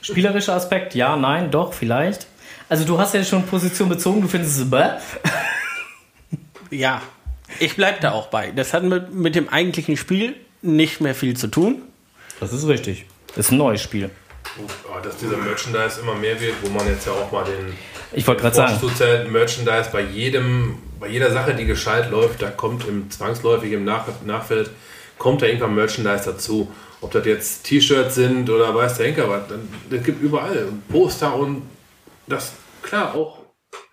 [0.00, 2.26] Spielerischer Aspekt, ja, nein, doch, vielleicht.
[2.68, 4.88] Also du hast ja schon Position bezogen, du findest es bäh.
[6.70, 7.00] Ja,
[7.60, 8.50] ich bleib da auch bei.
[8.50, 11.82] Das hat mit, mit dem eigentlichen Spiel nicht mehr viel zu tun.
[12.40, 13.06] Das ist richtig.
[13.36, 14.10] Das ist ein neues Spiel.
[14.58, 17.72] Oh, dass dieser Merchandise immer mehr wird, wo man jetzt ja auch mal den
[18.12, 22.50] Ich wollte gerade sagen, Vorzuzählt Merchandise bei jedem, bei jeder Sache, die gescheit läuft, da
[22.50, 24.70] kommt im zwangsläufig im Nach Nachfeld
[25.18, 26.70] kommt da irgendwann Merchandise dazu.
[27.00, 29.42] Ob das jetzt T-Shirts sind oder weiß der Henker, was,
[29.90, 31.62] das gibt überall Poster und
[32.26, 33.41] das klar auch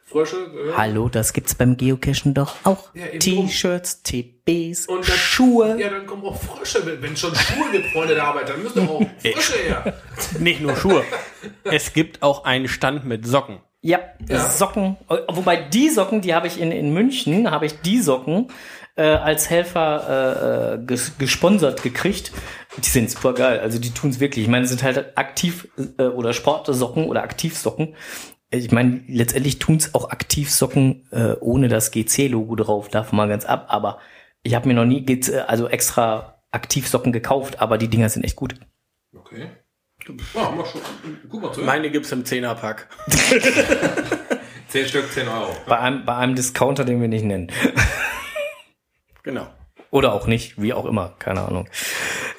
[0.10, 0.38] Frösche.
[0.38, 2.89] äh, hallo, das gibt's beim Geocachen doch auch.
[2.93, 5.80] Ja, T-Shirts, TBs, Und dann, Schuhe.
[5.80, 6.86] Ja, dann kommen auch Frösche.
[6.86, 9.93] Wenn wenn es schon Schuhe gibt, Freunde der Arbeit, dann müssen doch auch Frösche her.
[10.39, 11.04] Nicht nur Schuhe.
[11.63, 13.60] es gibt auch einen Stand mit Socken.
[13.82, 14.50] Ja, Ja.
[14.50, 14.98] Socken.
[15.10, 18.52] Äh, Wobei die Socken, die habe ich in, in München, habe ich die Socken
[18.95, 22.32] äh, als Helfer äh, ges gesponsert gekriegt.
[22.78, 23.60] Die sind super geil.
[23.62, 24.43] Also die tun's wirklich.
[24.45, 27.95] Ich meine, es sind halt aktiv äh, oder Sportsocken oder Aktivsocken.
[28.51, 33.67] Ich meine, letztendlich tun's auch Aktivsocken äh, ohne das GC-Logo drauf, davon mal ganz ab.
[33.69, 33.99] Aber
[34.41, 38.35] ich habe mir noch nie GC, also extra Aktivsocken gekauft, aber die Dinger sind echt
[38.35, 38.55] gut.
[39.15, 39.49] Okay.
[40.33, 40.81] Ja, mach schon.
[41.29, 41.62] Guck mal zu.
[41.62, 42.88] Meine gibt's im Zehnerpack.
[44.69, 45.55] 10 Stück, 10 Euro.
[45.67, 47.51] Bei einem, bei einem Discounter, den wir nicht nennen.
[49.23, 49.47] Genau.
[49.91, 51.67] Oder auch nicht, wie auch immer, keine Ahnung.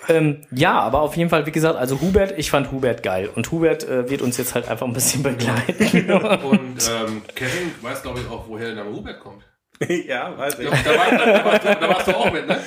[0.09, 3.29] Ähm, ja, aber auf jeden Fall, wie gesagt, also Hubert, ich fand Hubert geil.
[3.35, 6.11] Und Hubert äh, wird uns jetzt halt einfach ein bisschen begleiten.
[6.45, 9.45] Und ähm, Kevin weiß, glaube ich, auch, woher der Name Hubert kommt.
[10.07, 10.69] ja, weiß ich.
[10.69, 12.61] Da, da, war, da, warst, du, da warst du auch mit, ne?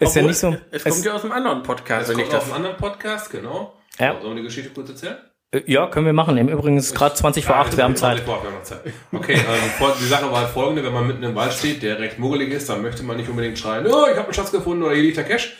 [0.00, 0.56] Ist ja nicht so.
[0.70, 3.74] Es kommt ja aus einem anderen Podcast, ich kommt aus einem anderen Podcast, genau.
[3.98, 4.18] Ja.
[4.20, 5.18] Sollen wir die Geschichte kurz erzählen?
[5.52, 6.36] Äh, ja, können wir machen.
[6.36, 8.18] Im Übrigen ist gerade 20 vor 8, wir haben Zeit.
[8.24, 8.80] 20 vor acht, wir haben noch Zeit.
[9.12, 11.98] Okay, ähm, vor- die Sache war halt folgende, wenn man mitten im Wald steht, der
[11.98, 14.82] recht muggelig ist, dann möchte man nicht unbedingt schreien, oh, ich habe einen Schatz gefunden
[14.82, 15.56] oder hier liegt der Cash.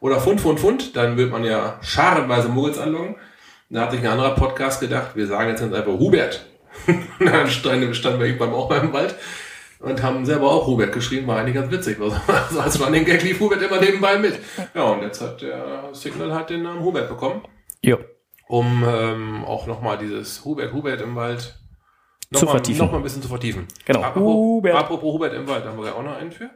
[0.00, 0.96] Oder Fund, Fund, Fund.
[0.96, 3.14] Dann wird man ja scharenweise Muggels anlocken.
[3.70, 6.44] Da hat sich ein anderer Podcast gedacht, wir sagen jetzt ganz einfach Hubert.
[6.88, 9.14] Und dann standen, standen wir irgendwann auch beim Wald
[9.78, 11.98] und haben selber auch Hubert geschrieben, war eigentlich ganz witzig.
[12.00, 12.16] Also
[12.60, 14.38] als Running Gag lief Hubert immer nebenbei mit.
[14.74, 17.42] Ja, und jetzt hat der Signal halt den Namen Hubert bekommen
[17.84, 17.98] Jo.
[18.52, 22.84] Um ähm, auch nochmal dieses Hubert, Hubert im Wald zu Noch mal, vertiefen.
[22.84, 23.66] noch mal ein bisschen zu vertiefen.
[23.86, 24.02] Genau.
[24.02, 24.74] Apropos Hubert.
[24.74, 26.50] apropos Hubert im Wald, haben wir ja auch noch einen für.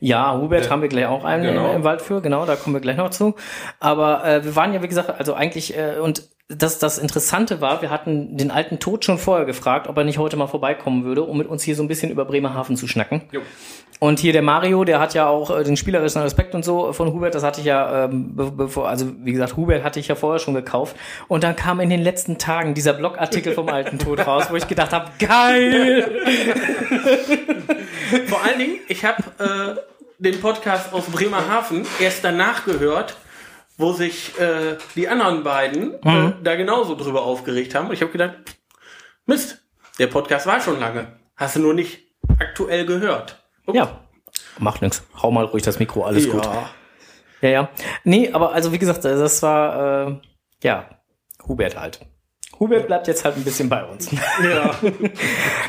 [0.00, 1.70] Ja, Hubert Äh, haben wir gleich auch einen genau.
[1.70, 3.36] im, im Wald für, genau, da kommen wir gleich noch zu.
[3.78, 7.82] Aber äh, wir waren ja, wie gesagt, also eigentlich, äh, und das, das Interessante war,
[7.82, 11.22] wir hatten den alten Tod schon vorher gefragt, ob er nicht heute mal vorbeikommen würde,
[11.22, 13.22] um mit uns hier so ein bisschen über Bremerhaven zu schnacken.
[13.30, 13.42] Jo.
[14.00, 17.12] Und hier der Mario, der hat ja auch äh, den spielerischen Respekt und so von
[17.12, 20.14] Hubert, das hatte ich ja, ähm, be bevor, also wie gesagt, Hubert hatte ich ja
[20.14, 20.96] vorher schon gekauft.
[21.26, 24.68] Und dann kam in den letzten Tagen dieser Blogartikel vom alten Tod raus, wo ich
[24.68, 26.22] gedacht habe, geil!
[28.26, 29.74] Vor allen Dingen, ich habe äh,
[30.18, 33.16] den Podcast aus Bremerhaven erst danach gehört,
[33.76, 37.88] wo sich äh, die anderen beiden äh, da genauso drüber aufgeregt haben.
[37.88, 38.34] Und ich habe gedacht,
[39.26, 39.62] Mist,
[39.98, 41.18] der Podcast war schon lange.
[41.36, 42.00] Hast du nur nicht
[42.38, 43.37] aktuell gehört.
[43.72, 44.00] Ja,
[44.58, 45.02] macht nix.
[45.22, 46.32] Hau mal ruhig das Mikro, alles ja.
[46.32, 46.48] gut.
[47.40, 47.68] Ja, ja.
[48.04, 50.16] Nee, aber also wie gesagt, das war, äh,
[50.62, 50.88] ja,
[51.46, 52.00] Hubert halt.
[52.58, 54.10] Hubert bleibt jetzt halt ein bisschen bei uns.
[54.10, 54.74] Ja.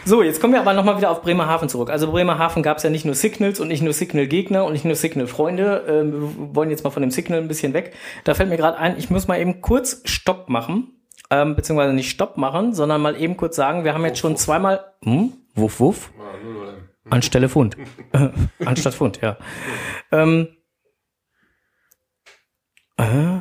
[0.05, 1.91] So, jetzt kommen wir aber nochmal wieder auf Bremerhaven zurück.
[1.91, 4.95] Also Bremerhaven gab es ja nicht nur Signals und nicht nur Signal-Gegner und nicht nur
[4.95, 5.85] Signal-Freunde.
[5.87, 7.93] Ähm, wir wollen jetzt mal von dem Signal ein bisschen weg.
[8.23, 10.99] Da fällt mir gerade ein, ich muss mal eben kurz Stopp machen.
[11.29, 14.93] Ähm, beziehungsweise nicht Stopp machen, sondern mal eben kurz sagen, wir haben jetzt schon zweimal,
[15.03, 16.11] hm, wuff, wuff,
[16.43, 16.88] null.
[17.09, 17.77] Anstelle Pfund.
[18.13, 18.29] Äh,
[18.65, 19.37] Anstatt Pfund, ja.
[20.11, 20.47] Ähm,
[22.97, 23.39] äh,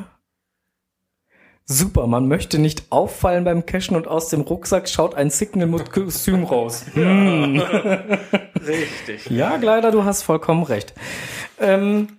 [1.65, 5.93] super, man möchte nicht auffallen beim Cashen und aus dem Rucksack schaut ein Signal mit
[5.93, 6.87] Kostüm raus.
[6.95, 7.61] Hm.
[8.67, 9.31] Richtig.
[9.31, 10.95] Ja, Gleider, du hast vollkommen recht.
[11.61, 12.19] Ähm,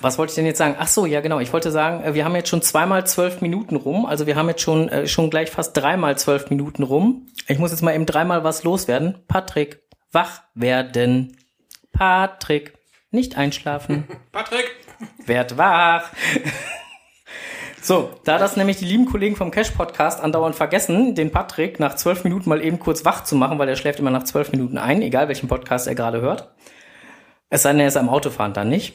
[0.00, 0.76] was wollte ich denn jetzt sagen?
[0.78, 1.40] Ach so, ja genau.
[1.40, 4.06] Ich wollte sagen, äh, wir haben jetzt schon zweimal zwölf Minuten rum.
[4.06, 7.26] Also wir haben jetzt schon äh, schon gleich fast dreimal zwölf Minuten rum.
[7.48, 9.18] Ich muss jetzt mal eben dreimal was loswerden.
[9.26, 11.36] Patrick, wach werden.
[11.92, 12.74] Patrick,
[13.10, 14.04] nicht einschlafen.
[14.32, 14.70] Patrick!
[15.26, 16.10] Werd wach.
[17.82, 21.94] So, da das nämlich die lieben Kollegen vom Cash Podcast andauernd vergessen, den Patrick nach
[21.94, 24.76] zwölf Minuten mal eben kurz wach zu machen, weil er schläft immer nach zwölf Minuten
[24.76, 26.52] ein, egal welchen Podcast er gerade hört.
[27.48, 28.94] Es sei denn, er ist am Autofahren dann nicht.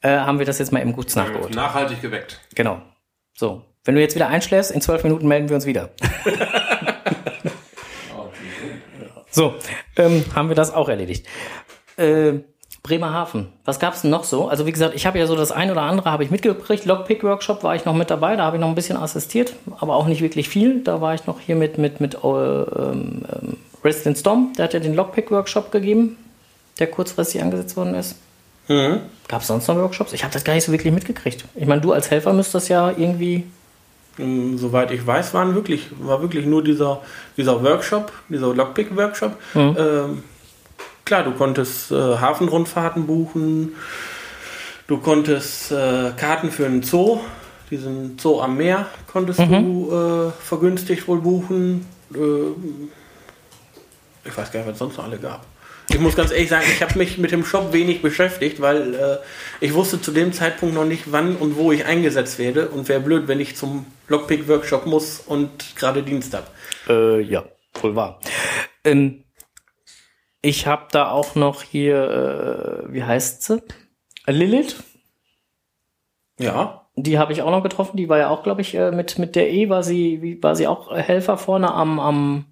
[0.00, 1.54] Äh, haben wir das jetzt mal eben kurz nachgeholt.
[1.54, 2.40] Nachhaltig geweckt.
[2.54, 2.80] Genau.
[3.34, 5.90] So, wenn du jetzt wieder einschläfst, in zwölf Minuten melden wir uns wieder.
[9.32, 9.54] So,
[9.96, 11.26] ähm, haben wir das auch erledigt.
[11.96, 12.34] Äh,
[12.82, 14.48] Bremerhaven, was gab's denn noch so?
[14.48, 16.84] Also wie gesagt, ich habe ja so das ein oder andere habe ich mitgekriegt.
[16.84, 20.06] Lockpick-Workshop war ich noch mit dabei, da habe ich noch ein bisschen assistiert, aber auch
[20.06, 20.80] nicht wirklich viel.
[20.82, 24.74] Da war ich noch hier mit, mit, mit äh, ähm, ähm, Resident Storm, der hat
[24.74, 26.16] ja den Lockpick-Workshop gegeben,
[26.78, 28.16] der kurzfristig angesetzt worden ist.
[28.68, 29.00] Mhm.
[29.28, 30.12] Gab es sonst noch Workshops?
[30.12, 31.44] Ich habe das gar nicht so wirklich mitgekriegt.
[31.54, 33.44] Ich meine, du als Helfer müsstest ja irgendwie.
[34.18, 37.00] Ähm, Soweit ich weiß, waren wirklich, war wirklich nur dieser,
[37.36, 39.36] dieser Workshop, dieser Lockpick-Workshop.
[39.54, 40.22] Ähm,
[41.04, 43.74] klar, du konntest äh, Hafenrundfahrten buchen,
[44.86, 47.20] du konntest äh, Karten für einen Zoo,
[47.70, 51.86] diesen Zoo am Meer konntest du äh, vergünstigt wohl buchen.
[52.14, 52.90] Ähm,
[54.24, 55.44] ich weiß gar nicht, was es sonst noch alle gab.
[55.88, 59.16] Ich muss ganz ehrlich sagen, ich habe mich mit dem Shop wenig beschäftigt, weil äh,
[59.60, 62.68] ich wusste zu dem Zeitpunkt noch nicht, wann und wo ich eingesetzt werde.
[62.68, 66.46] Und wäre blöd, wenn ich zum Lockpick-Workshop muss und gerade Dienst habe.
[66.88, 67.44] Äh, ja,
[67.80, 68.20] wohl wahr.
[68.84, 69.24] Ähm,
[70.42, 73.62] ich habe da auch noch hier, äh, wie heißt sie?
[74.26, 74.82] Lilith.
[76.38, 76.86] Ja.
[76.96, 77.96] Die habe ich auch noch getroffen.
[77.96, 80.56] Die war ja auch, glaube ich, äh, mit, mit der E war sie, wie, war
[80.56, 82.44] sie auch äh, Helfer vorne am, am,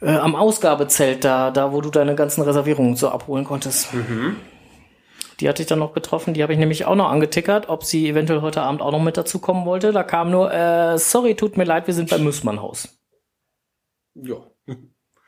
[0.00, 3.88] äh, am Ausgabezelt da, da, wo du deine ganzen Reservierungen so abholen konntest.
[5.40, 6.34] Die hatte ich dann noch getroffen.
[6.34, 9.16] Die habe ich nämlich auch noch angetickert, ob sie eventuell heute Abend auch noch mit
[9.16, 9.92] dazu kommen wollte.
[9.92, 12.96] Da kam nur, äh, sorry, tut mir leid, wir sind beim Müssmann-Haus.
[14.14, 14.36] Ja.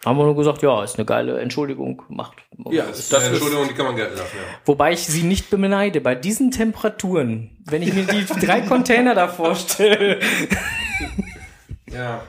[0.05, 2.37] Haben wir nur gesagt, ja, ist eine geile Entschuldigung, macht.
[2.71, 4.37] Ja, Das, das ist, Entschuldigung, die kann man gelten lassen.
[4.37, 4.59] Ja.
[4.65, 6.01] Wobei ich sie nicht beneide.
[6.01, 10.21] Bei diesen Temperaturen, wenn ich mir die drei Container da vorstelle,
[11.93, 12.23] Ja,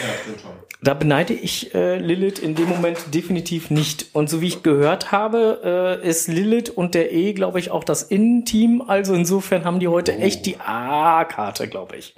[0.00, 0.50] ja, ja, stimmt schon.
[0.82, 4.06] da beneide ich äh, Lilith in dem Moment definitiv nicht.
[4.12, 7.84] Und so wie ich gehört habe, äh, ist Lilith und der E, glaube ich, auch
[7.84, 8.82] das Innenteam.
[8.82, 12.14] Also insofern haben die heute echt die A-Karte, glaube ich.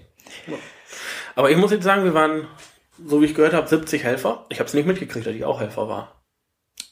[1.35, 2.47] aber ich muss jetzt sagen, wir waren,
[3.05, 4.47] so wie ich gehört habe, 70 Helfer.
[4.49, 6.23] Ich habe es nicht mitgekriegt, dass ich auch Helfer war.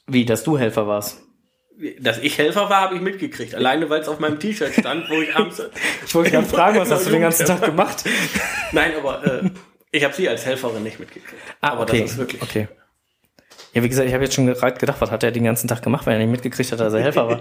[0.07, 1.23] Wie, dass du Helfer warst.
[1.99, 3.55] Dass ich Helfer war, habe ich mitgekriegt.
[3.55, 5.61] Alleine, weil es auf meinem T-Shirt stand, wo ich abends...
[6.07, 8.05] Ich wollte gerade fragen, was hast du den ganzen Tag gemacht?
[8.73, 9.51] Nein, aber äh,
[9.95, 11.41] ich habe sie als Helferin nicht mitgekriegt.
[11.61, 12.01] aber Ah, okay.
[12.03, 12.43] das ist wirklich...
[12.43, 12.69] Okay.
[13.73, 15.83] Ja, wie gesagt, ich habe jetzt schon gerade gedacht, was hat er den ganzen Tag
[15.83, 17.41] gemacht, wenn er nicht mitgekriegt hat, dass er Helfer war.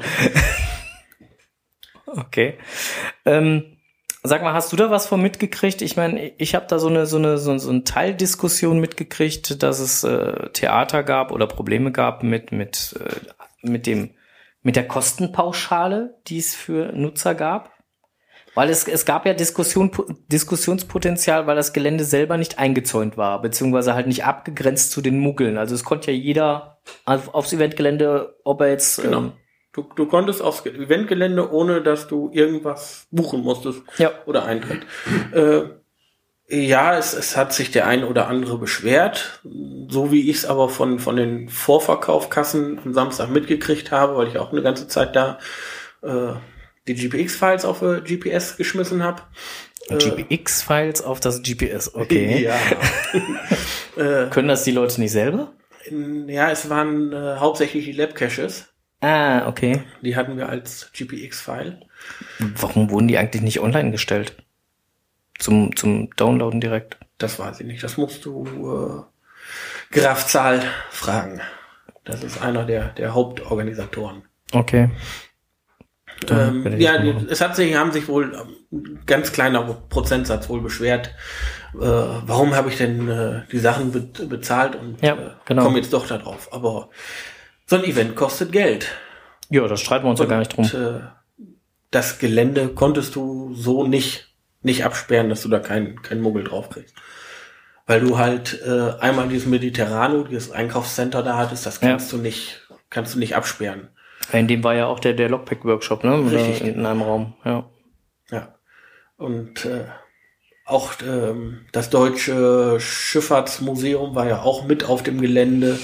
[2.06, 2.60] okay.
[3.26, 3.78] Ähm,
[4.22, 5.82] sag mal, hast du da was von mitgekriegt?
[5.82, 9.80] Ich meine, ich habe da so eine so eine so, so eine Teildiskussion mitgekriegt, dass
[9.80, 14.12] es äh, Theater gab oder Probleme gab mit mit äh, mit dem
[14.62, 17.73] mit der Kostenpauschale, die es für Nutzer gab.
[18.56, 19.92] Weil es, es gab ja Diskussion,
[20.32, 25.58] Diskussionspotenzial, weil das Gelände selber nicht eingezäunt war, beziehungsweise halt nicht abgegrenzt zu den Muggeln.
[25.58, 29.18] Also es konnte ja jeder auf, aufs Eventgelände, ob er jetzt Genau.
[29.20, 29.32] ähm,
[29.76, 34.12] Du, du konntest aufs Eventgelände, ohne dass du irgendwas buchen musstest Ja.
[34.28, 34.86] oder Eintritt.
[35.34, 35.64] Äh,
[36.48, 39.42] ja, es, es hat sich der ein oder andere beschwert,
[39.88, 44.38] so wie ich es aber von, von den Vorverkaufkassen am Samstag mitgekriegt habe, weil ich
[44.38, 45.40] auch eine ganze Zeit da
[46.04, 46.34] äh,
[46.88, 49.24] die GPX-Files auf äh, GPS geschmissen habe.
[49.90, 51.94] GPX-Files auf das GPS.
[51.94, 52.50] Okay.
[53.96, 54.26] Ja.
[54.30, 55.54] Können das die Leute nicht selber?
[56.28, 58.74] ja, es waren äh, hauptsächlich die Lab-Caches.
[59.02, 59.84] Ah, okay.
[60.02, 61.82] Die hatten wir als GPX-File.
[62.40, 64.36] Warum wurden die eigentlich nicht online gestellt?
[65.40, 66.98] Zum, zum Downloaden direkt.
[67.18, 67.84] Das weiß ich nicht.
[67.84, 69.08] Das musst du
[69.92, 71.42] äh, Graf Zahl fragen.
[72.06, 74.24] Das ist einer der, der Hauptorganisatoren.
[74.54, 74.90] Okay.
[76.32, 80.50] Ähm, ja, das die, es hat sich, haben sich wohl ähm, ein ganz kleiner Prozentsatz
[80.50, 81.08] wohl beschwert.
[81.76, 85.64] Äh, warum habe ich denn äh, die Sachen be bezahlt und Ja, äh, genau.
[85.64, 86.50] komme jetzt doch da drauf.
[86.52, 86.90] Aber
[87.66, 88.88] so ein Event kostet Geld.
[89.50, 90.66] Ja, da streiten wir uns ja gar nicht drum.
[90.66, 91.00] Und, äh,
[91.92, 96.70] das Gelände konntest du so nicht, nicht absperren, dass du da keinen kein Muggel drauf
[96.70, 96.96] kriegst.
[97.86, 102.68] Weil du halt äh, einmal dieses Mediterrano, dieses Einkaufscenter da hattest, das kannst du nicht,
[102.90, 103.90] kannst du nicht absperren.
[104.32, 106.32] In dem war ja auch der, der Lockpick-Workshop, ne?
[106.32, 107.70] Richtig, In, in einem Raum, ja.
[108.32, 108.56] Ja.
[109.18, 109.86] Und äh,
[110.66, 115.78] auch ähm, das deutsche Schifffahrtsmuseum war ja auch mit auf dem Gelände.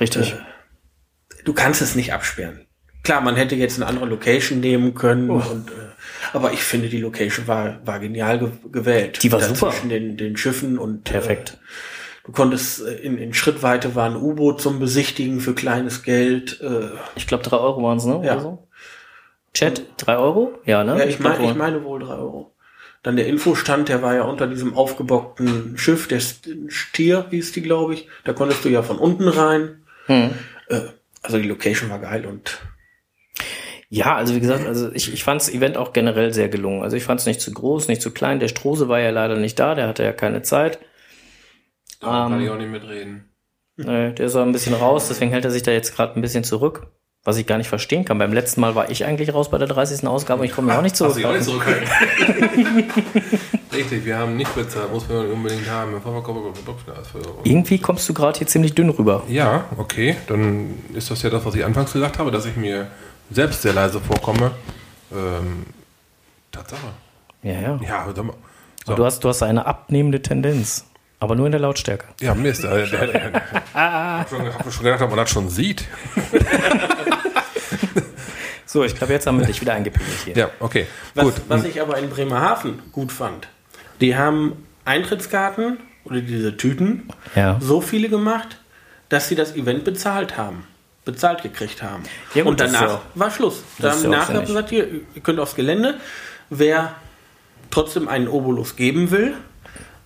[0.00, 0.36] Richtig.
[1.44, 2.66] Du kannst es nicht absperren.
[3.04, 5.72] Klar, man hätte jetzt eine andere Location nehmen können, und, äh,
[6.34, 9.22] aber ich finde, die Location war, war genial ge gewählt.
[9.22, 9.70] Die war super.
[9.70, 11.54] Zwischen den, den Schiffen und Perfekt.
[11.54, 11.56] Äh,
[12.28, 16.60] du konntest äh, in, in Schrittweite war ein U-Boot zum Besichtigen für kleines Geld.
[16.60, 18.20] Äh, Ich glaube, drei Euro waren es, ne?
[18.22, 18.34] Ja.
[18.34, 18.68] Oder so?
[19.54, 20.52] Chat, drei Euro?
[20.66, 20.98] Ja, ne?
[20.98, 22.54] ja, ich, glaub mein, ich meine wohl drei Euro.
[23.02, 27.62] Dann der Infostand, der war ja unter diesem aufgebockten Schiff, der St- Stier hieß die,
[27.62, 28.08] glaube ich.
[28.24, 29.82] Da konntest du ja von unten rein.
[30.06, 30.30] Hm.
[30.68, 30.80] Äh,
[31.22, 32.58] also die Location war geil und
[33.88, 36.82] Ja, also wie gesagt, also ich, ich fand das Event auch generell sehr gelungen.
[36.82, 38.38] Also ich fand es nicht zu groß, nicht zu klein.
[38.40, 40.78] Der Strose war ja leider nicht da, der hatte ja keine Zeit.
[42.00, 42.40] Da kann Ähm.
[42.40, 43.28] ich auch nicht mitreden.
[43.78, 46.22] Äh, der ist auch ein bisschen raus, deswegen hält er sich da jetzt gerade ein
[46.22, 46.86] bisschen zurück.
[47.24, 48.16] Was ich gar nicht verstehen kann.
[48.18, 50.06] Beim letzten Mal war ich eigentlich raus bei der 30.
[50.06, 51.12] Ausgabe und ich komme auch nicht Hast zurück.
[51.14, 51.88] du dich auch nicht zurückhalten.
[53.72, 56.00] Richtig, wir haben nicht bezahlt, muss man unbedingt haben.
[56.00, 56.54] Vorverkauf-
[57.44, 59.24] Irgendwie kommst du gerade hier ziemlich dünn rüber.
[59.28, 62.86] Ja, okay, dann ist das ja das, was ich anfangs gesagt habe, dass ich mir
[63.30, 64.52] selbst sehr leise vorkomme.
[65.12, 65.64] Ähm,
[66.52, 66.80] Tatsache.
[67.42, 67.80] Ja, ja.
[67.86, 68.34] Ja, sag mal.
[68.86, 68.94] So.
[68.94, 70.86] Du, hast, du hast eine abnehmende Tendenz.
[71.20, 72.06] Aber nur in der Lautstärke.
[72.20, 72.64] Ja, Mist.
[72.64, 75.84] äh, Der, der, der, ich hab schon, hab schon gedacht, ob man das schon sieht.
[78.66, 80.36] So, ich glaube, jetzt haben wir dich wieder eingepegelt hier.
[80.36, 80.86] Ja, okay.
[81.14, 81.34] Was, Gut.
[81.48, 83.48] was ich aber in Bremerhaven gut fand,
[84.02, 87.56] die haben Eintrittskarten oder diese Tüten Ja.
[87.60, 88.58] so viele gemacht,
[89.08, 90.64] dass sie das Event bezahlt haben.
[91.06, 92.02] Bezahlt gekriegt haben.
[92.34, 93.62] Ja, gut, Und danach ja- war Schluss.
[93.78, 95.98] Da das ist haben gesagt, hier, ihr könnt aufs Gelände.
[96.50, 96.94] Wer
[97.70, 99.34] trotzdem einen Obolus geben will,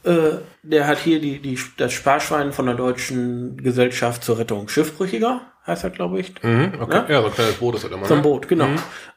[0.05, 5.41] äh, der hat hier die, die, das Sparschwein von der Deutschen Gesellschaft zur Rettung Schiffbrüchiger,
[5.67, 6.35] heißt das, glaube ich.
[6.43, 6.95] Mhm, okay.
[6.97, 7.07] Ja?
[7.09, 8.05] Ja, so ein kleines Boot ist das immer.
[8.07, 8.23] Zum ne?
[8.23, 8.67] Boot, genau.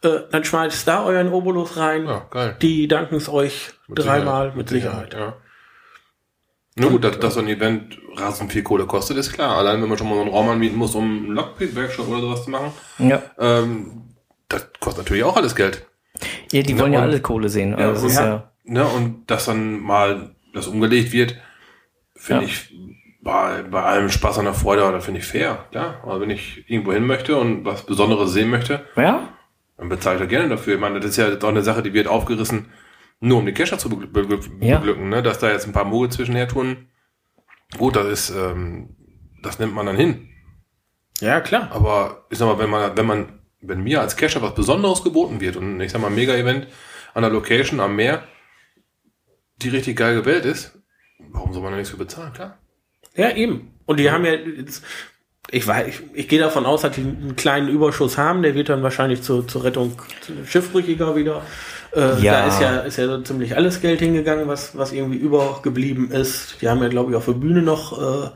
[0.01, 2.05] Äh, dann schmeißt da euren Obolus rein.
[2.05, 2.55] Ja, geil.
[2.61, 5.13] Die danken es euch Mit dreimal Sicherheit, mit Sicherheit.
[5.13, 5.33] Ja.
[6.77, 9.55] Na gut, dass, dass so ein Event rasend viel Kohle kostet, ist klar.
[9.57, 12.43] Allein wenn man schon mal so einen Raum anbieten muss, um einen Lockpick-Workshop oder sowas
[12.43, 13.21] zu machen, Ja.
[13.39, 14.09] ähm,
[14.49, 15.85] das kostet natürlich auch alles Geld.
[16.51, 17.73] ja die wollen ja und- alle Kohle sehen.
[17.75, 18.25] Also das ja.
[18.25, 21.37] ja, Ne, und dass dann mal das umgelegt wird,
[22.15, 22.47] finde Ja.
[22.49, 22.73] ich
[23.21, 25.65] bei, bei allem Spaß und der Freude, da finde ich fair.
[25.71, 29.29] Klar, aber wenn ich irgendwo hin möchte und was Besonderes sehen möchte, ja,
[29.77, 30.75] dann bezahle ich da gerne dafür.
[30.75, 32.71] Ich meine, das ist ja doch eine Sache, die wird aufgerissen,
[33.19, 34.77] nur um die Cacher zu begl- begl- Ja.
[34.77, 35.21] beglücken, ne?
[35.23, 36.87] Dass da jetzt ein paar Mogel zwischenher tun.
[37.77, 38.95] Gut, das ist, ähm,
[39.41, 40.29] das nimmt man dann hin.
[41.19, 41.69] Ja, klar.
[41.71, 45.41] Aber ich sag mal, wenn man, wenn man, wenn mir als Cacher was Besonderes geboten
[45.41, 46.67] wird und ich sag mal, ein Mega-Event
[47.13, 48.23] an der Location am Meer,
[49.57, 50.77] die richtig geil gewählt ist,
[51.31, 52.33] warum soll man da nichts für bezahlen?
[52.33, 52.57] Klar.
[53.15, 53.73] Ja, eben.
[53.85, 54.83] Und die haben ja jetzt,
[55.51, 58.69] ich weiß, ich, ich gehe davon aus, dass die einen kleinen Überschuss haben, der wird
[58.69, 59.93] dann wahrscheinlich zur, zur Rettung
[60.45, 61.41] Schiffbrüchiger wieder.
[61.93, 62.31] Äh, Ja.
[62.41, 66.61] Da ist ja, ist ja so ziemlich alles Geld hingegangen, was, was irgendwie übergeblieben ist.
[66.61, 68.29] Die haben ja, glaube ich, auf der Bühne noch äh,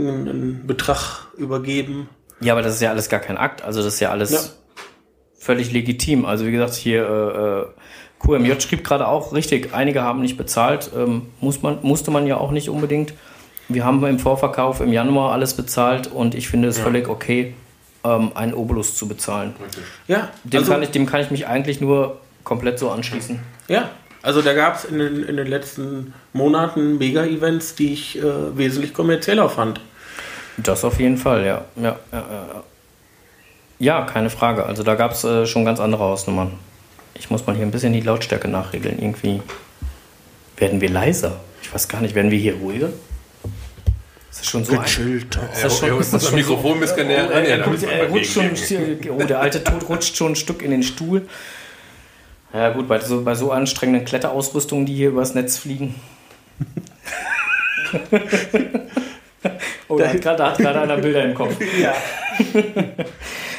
[0.00, 2.08] einen, einen Betrag übergeben.
[2.40, 3.62] ja, aber das ist ja alles gar kein Akt.
[3.62, 4.40] Also das ist ja alles Ja.
[5.38, 6.26] völlig legitim.
[6.26, 7.66] Also wie gesagt, hier äh, äh,
[8.20, 10.90] QMJ schrieb gerade auch richtig, einige haben nicht bezahlt.
[10.96, 13.14] Ähm, muss man, musste man ja auch nicht unbedingt.
[13.68, 17.54] Wir haben im Vorverkauf im Januar alles bezahlt und ich finde es völlig okay,
[18.04, 19.54] ähm, einen Obolus zu bezahlen.
[20.08, 23.38] Ja, Dem, also, kann ich, dem kann ich mich eigentlich nur komplett so anschließen.
[23.68, 23.90] Ja,
[24.22, 28.92] also da gab es in den, in den letzten Monaten Mega-Events, die ich äh, wesentlich
[28.92, 29.80] kommerzieller fand.
[30.58, 31.64] Das auf jeden Fall, ja.
[31.76, 32.62] Ja, ja, ja.
[33.78, 34.66] ja keine Frage.
[34.66, 36.52] Also da gab es äh, schon ganz andere Hausnummern.
[37.20, 38.98] Ich muss mal hier ein bisschen die Lautstärke nachregeln.
[38.98, 39.42] Irgendwie
[40.56, 41.38] werden wir leiser.
[41.62, 42.88] Ich weiß gar nicht, werden wir hier ruhiger?
[44.30, 45.38] Ist das schon so ein, Gechillt.
[45.52, 47.44] ist das schon, ist das das Mikrofon ein bisschen näher Oh, ran.
[47.44, 51.28] er, Ja, er, er oh, der alte Tod rutscht schon ein Stück in den Stuhl.
[52.54, 55.94] Ja gut, bei so, bei so anstrengenden Kletterausrüstungen, die hier übers Netz fliegen.
[59.88, 61.56] oh, da hat gerade da hat gerade einer Bilder im Kopf.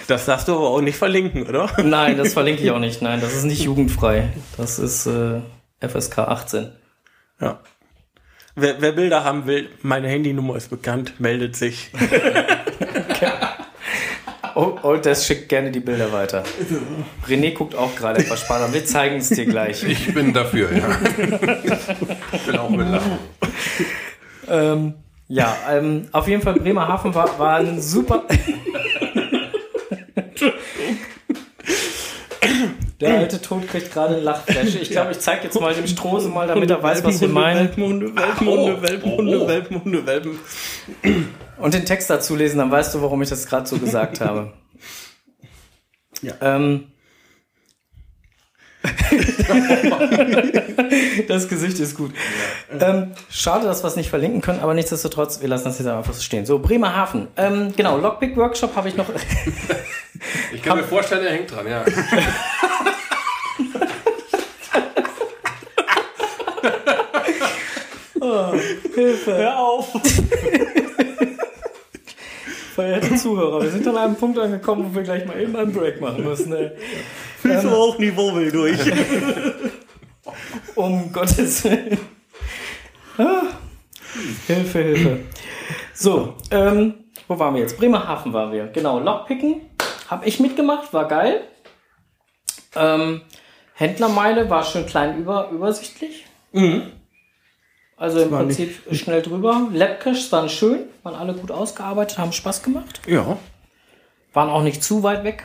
[0.07, 1.71] Das darfst du aber auch nicht verlinken, oder?
[1.81, 3.01] Nein, das verlinke ich auch nicht.
[3.01, 4.27] Nein, das ist nicht jugendfrei.
[4.57, 5.39] Das ist äh,
[5.79, 6.69] FSK 18.
[7.39, 7.61] Ja.
[8.55, 11.91] Wer, wer Bilder haben will, meine Handynummer ist bekannt, meldet sich.
[14.53, 16.43] Oh, oh, das schickt gerne die Bilder weiter.
[17.27, 18.67] René guckt auch gerade etwas spannend.
[18.67, 18.73] an.
[18.73, 19.83] Wir zeigen es dir gleich.
[19.91, 20.89] Ich bin dafür, ja.
[22.33, 23.17] ich will auch mitlachen.
[24.49, 24.93] Ähm,
[25.31, 28.23] ja, ähm, auf jeden Fall Bremerhaven war, war ein super.
[32.99, 34.79] Der alte Tod kriegt gerade eine Lachfläche.
[34.79, 37.59] Ich glaube, ich zeige jetzt mal dem Strose mal, damit er weiß, was wir meinen.
[37.59, 39.47] Welpenhunde, Welpenhunde, Welpenhunde.
[39.47, 40.39] Welpenhunde, Welpen.
[41.57, 44.51] Und den Text dazu lesen, dann weißt du, warum ich das gerade so gesagt habe.
[46.21, 46.33] Ja.
[46.41, 46.91] Ähm,
[51.27, 52.11] das Gesicht ist gut.
[52.79, 56.13] Ähm, schade, dass wir es nicht verlinken können, aber nichtsdestotrotz, wir lassen das jetzt einfach
[56.13, 56.45] so stehen.
[56.45, 57.27] So, Bremerhaven.
[57.37, 59.07] Ähm, genau, Lockpick-Workshop habe ich noch.
[60.53, 61.83] Ich kann mir vorstellen, er hängt dran, ja.
[68.93, 69.35] Hilfe.
[69.35, 69.87] Hör auf.
[72.81, 76.01] Verehrte Zuhörer, wir sind an einem Punkt angekommen, wo wir gleich mal eben einen Break
[76.01, 76.51] machen müssen.
[76.51, 76.71] Ey.
[77.37, 78.79] Fühlst du auch Niveau will durch.
[80.73, 81.99] Um Gottes Willen.
[83.19, 83.43] Ah.
[84.47, 85.19] Hilfe, Hilfe.
[85.93, 86.95] So, ähm,
[87.27, 87.77] wo waren wir jetzt?
[87.77, 88.65] Bremerhaven waren wir.
[88.65, 89.61] Genau, Lockpicken
[90.07, 91.41] habe ich mitgemacht, war geil.
[92.75, 93.21] Ähm,
[93.75, 96.25] Händlermeile war schön klein über, übersichtlich.
[98.01, 99.67] Also im Prinzip schnell drüber.
[99.71, 102.99] Labcaches waren schön, waren alle gut ausgearbeitet, haben Spaß gemacht.
[103.05, 103.37] Ja.
[104.33, 105.43] Waren auch nicht zu weit weg.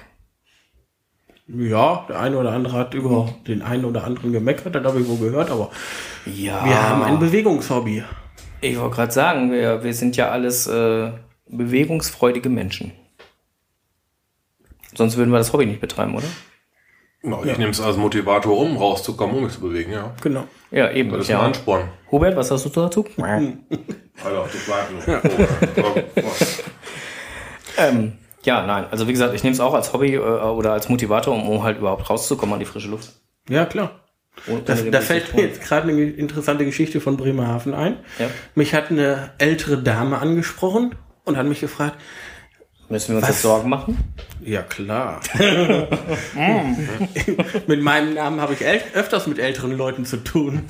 [1.49, 5.07] Ja, der eine oder andere hat über den einen oder anderen gemeckert, das habe ich
[5.07, 5.71] wohl gehört, aber
[6.25, 6.65] Ja.
[6.65, 8.03] wir haben ein Bewegungshobby.
[8.63, 11.13] Ich wollte gerade sagen, wir, wir sind ja alles äh,
[11.49, 12.93] bewegungsfreudige Menschen.
[14.95, 16.27] Sonst würden wir das Hobby nicht betreiben, oder?
[17.23, 20.15] Ich nehme es als Motivator, um rauszukommen, um mich zu bewegen, ja.
[20.23, 20.45] Genau.
[20.71, 21.11] Ja, eben.
[21.11, 21.41] Das ist ja.
[21.41, 21.89] ein Ansporn.
[22.11, 23.05] Hubert, was hast du dazu?
[23.17, 23.59] Alter,
[24.23, 25.21] das war nur.
[25.85, 26.31] Oh,
[27.79, 28.13] Ähm,
[28.45, 28.87] ja, nein.
[28.91, 31.63] Also wie gesagt, ich nehme es auch als Hobby äh, oder als Motivator, um, um
[31.63, 33.11] halt überhaupt rauszukommen an die frische Luft.
[33.49, 33.91] Ja, klar.
[34.47, 37.99] Ohne- Da, ohne den da fällt mir jetzt gerade eine interessante Geschichte von Bremerhaven ein.
[38.19, 38.27] Ja.
[38.55, 40.95] Mich hat eine ältere Dame angesprochen
[41.25, 41.97] und hat mich gefragt,
[42.89, 43.31] Müssen wir uns Was?
[43.31, 43.99] jetzt Sorgen machen?
[44.45, 45.21] ja klar.
[47.67, 48.65] mit meinem Namen habe ich
[48.95, 50.63] öfters mit älteren Leuten zu tun.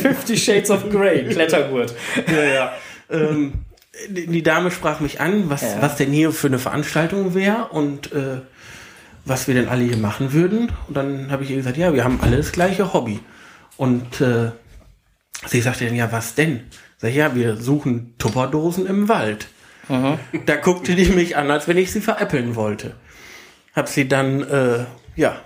[0.00, 1.94] Fifty Shades of Grey, Klettergurt.
[2.26, 2.72] Ja, ja.
[3.10, 3.52] ähm,
[4.08, 5.76] die, die Dame sprach mich an, was, Ja.
[5.80, 8.40] was denn hier für eine Veranstaltung wäre und äh,
[9.24, 10.72] was wir denn alle hier machen würden.
[10.88, 13.20] Und dann habe ich ihr gesagt, ja, wir haben alle das gleiche Hobby.
[13.76, 14.50] Und äh,
[15.46, 16.64] sie sagte dann, ja, was denn?
[16.98, 19.46] Sag ich, ja, wir suchen Tupperdosen im Wald.
[19.88, 22.94] Da guckte die mich an, als wenn ich sie veräppeln wollte.
[23.74, 24.84] Hab sie dann, äh,
[25.16, 25.40] ja,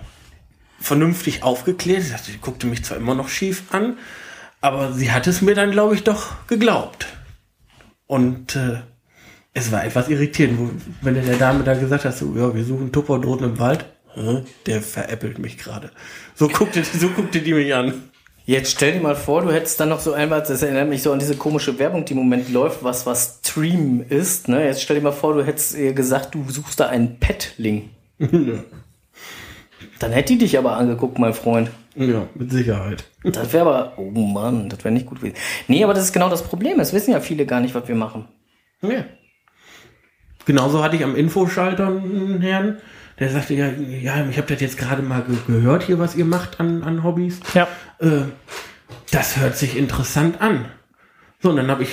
[0.79, 2.03] vernünftig aufgeklärt.
[2.23, 3.97] Sie guckte mich zwar immer noch schief an,
[4.61, 7.07] aber sie hat es mir dann, glaube ich, doch geglaubt.
[8.05, 8.81] Und äh,
[9.53, 10.69] es war etwas irritierend, wo,
[11.01, 13.85] wenn der Dame da gesagt hast, so, ja, wir suchen Tupperdosen im Wald.
[14.65, 15.91] Der veräppelt mich gerade.
[16.35, 18.09] So guckte, so guckte die mich an.
[18.47, 21.11] Jetzt stell dir mal vor, du hättest dann noch so einmal, das erinnert mich so
[21.11, 24.47] an diese komische Werbung, die im Moment läuft, was was Stream ist.
[24.47, 24.65] Ne?
[24.65, 27.89] Jetzt stell dir mal vor, du hättest ihr gesagt, du suchst da einen Petling.
[29.99, 31.71] Dann hätte die dich aber angeguckt, mein Freund.
[31.95, 33.03] Ja, mit Sicherheit.
[33.23, 35.35] Das wäre aber, oh Mann, das wäre nicht gut gewesen.
[35.67, 36.79] Nee, aber das ist genau das Problem.
[36.79, 38.29] Es wissen ja viele gar nicht, was wir machen.
[38.81, 39.03] Ja.
[40.45, 42.77] Genauso hatte ich am Infoschalter einen Herrn,
[43.19, 46.25] der sagte, ja, ja ich habe das jetzt gerade mal ge gehört hier, was ihr
[46.25, 47.39] macht an, an Hobbys.
[47.53, 47.67] Ja.
[47.99, 48.23] Äh,
[49.11, 50.65] das hört sich interessant an.
[51.41, 51.89] So, und dann habe ich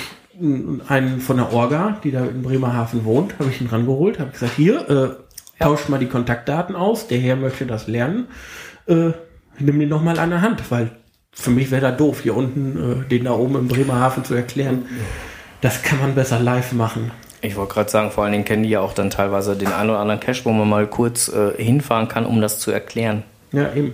[0.87, 4.53] einen von der Orga, die da in Bremerhaven wohnt, habe ich ihn rangeholt, habe gesagt,
[4.55, 8.27] hier, äh, tauscht mal die Kontaktdaten aus, der Herr möchte das lernen,
[8.87, 9.11] äh,
[9.59, 10.91] nimm den noch mal an der Hand, weil
[11.31, 14.85] für mich wäre da doof, hier unten äh, den da oben in Bremerhaven zu erklären.
[15.61, 17.11] Das kann man besser live machen.
[17.45, 19.89] Ich wollte gerade sagen, vor allen Dingen kennen die ja auch dann teilweise den einen
[19.89, 23.23] oder anderen Cache, wo man mal kurz äh, hinfahren kann, um das zu erklären.
[23.51, 23.93] Ja, eben.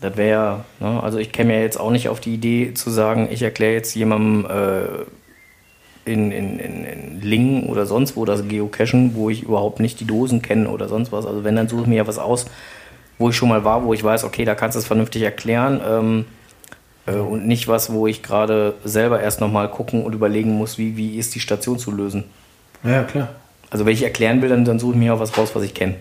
[0.00, 2.90] Das wäre ja, ne, also ich käme ja jetzt auch nicht auf die Idee zu
[2.90, 8.46] sagen, ich erkläre jetzt jemandem äh, in, in, in, in Lingen oder sonst wo das
[8.46, 11.24] Geocachen, wo ich überhaupt nicht die Dosen kenne oder sonst was.
[11.24, 12.46] Also wenn, dann suche ich mir ja was aus,
[13.18, 15.80] wo ich schon mal war, wo ich weiß, okay, da kannst du es vernünftig erklären.
[15.86, 16.43] Ähm, äh,
[17.12, 21.18] und nicht was, wo ich gerade selber erst nochmal gucken und überlegen muss, wie, wie
[21.18, 22.24] ist die Station zu lösen.
[22.82, 23.28] Ja, klar.
[23.70, 25.74] Also wenn ich erklären will, dann, dann suche ich mir auch was raus, was ich
[25.74, 25.94] kenne.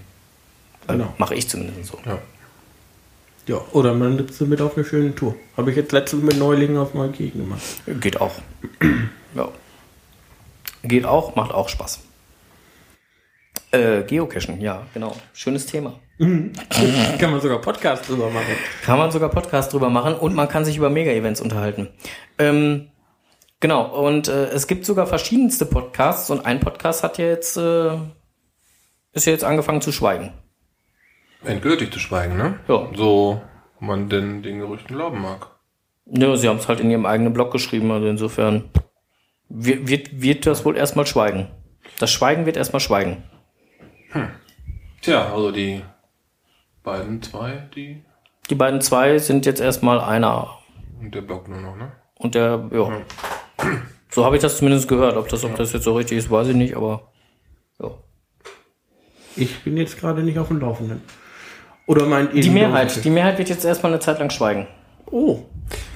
[0.87, 1.13] Äh, Genau.
[1.17, 1.97] Mache ich zumindest so.
[2.05, 2.19] Ja.
[3.45, 5.35] Ja, oder man nimmt sie mit auf eine schöne Tour.
[5.57, 7.61] Habe ich jetzt letztens mit Neulingen auf Neukirchen gemacht.
[7.99, 8.35] Geht auch.
[9.35, 9.49] ja.
[10.83, 11.99] Geht auch, macht auch Spaß.
[13.71, 15.15] Äh, Geocachen, ja, genau.
[15.33, 15.99] Schönes Thema.
[16.19, 18.55] Kann man sogar Podcast drüber machen.
[18.83, 21.89] Kann man sogar Podcast drüber machen und man kann sich über Mega-Events unterhalten.
[22.37, 22.91] Ähm,
[23.59, 27.95] genau, und äh, es gibt sogar verschiedenste Podcasts und ein Podcast hat ja jetzt, äh,
[29.13, 30.33] ist ja jetzt angefangen zu schweigen.
[31.43, 32.59] Endgültig zu schweigen, ne?
[32.67, 32.89] Ja.
[32.95, 33.41] So
[33.79, 35.47] man denn den Gerüchten glauben mag.
[36.05, 38.69] Ja, sie haben es halt in ihrem eigenen Blog geschrieben, also insofern
[39.49, 41.47] wird, wird, wird das wohl erstmal schweigen.
[41.99, 43.23] Das Schweigen wird erstmal schweigen.
[45.01, 45.81] Tja, also die
[46.83, 48.03] beiden, zwei, die
[48.49, 50.57] Die beiden zwei sind jetzt erstmal einer
[50.99, 51.91] und der Blog nur noch, ne?
[52.15, 53.01] und der, ja.
[54.09, 55.17] So habe ich das zumindest gehört.
[55.17, 57.11] Ob das, ob das jetzt so richtig ist, weiß ich nicht, aber
[57.81, 57.91] ja.
[59.35, 61.01] Ich bin jetzt gerade nicht auf dem Laufenden.
[61.87, 64.67] Oder meint ihr Die Mehrheit, die Mehrheit wird jetzt erstmal eine Zeit lang schweigen.
[65.11, 65.39] Oh,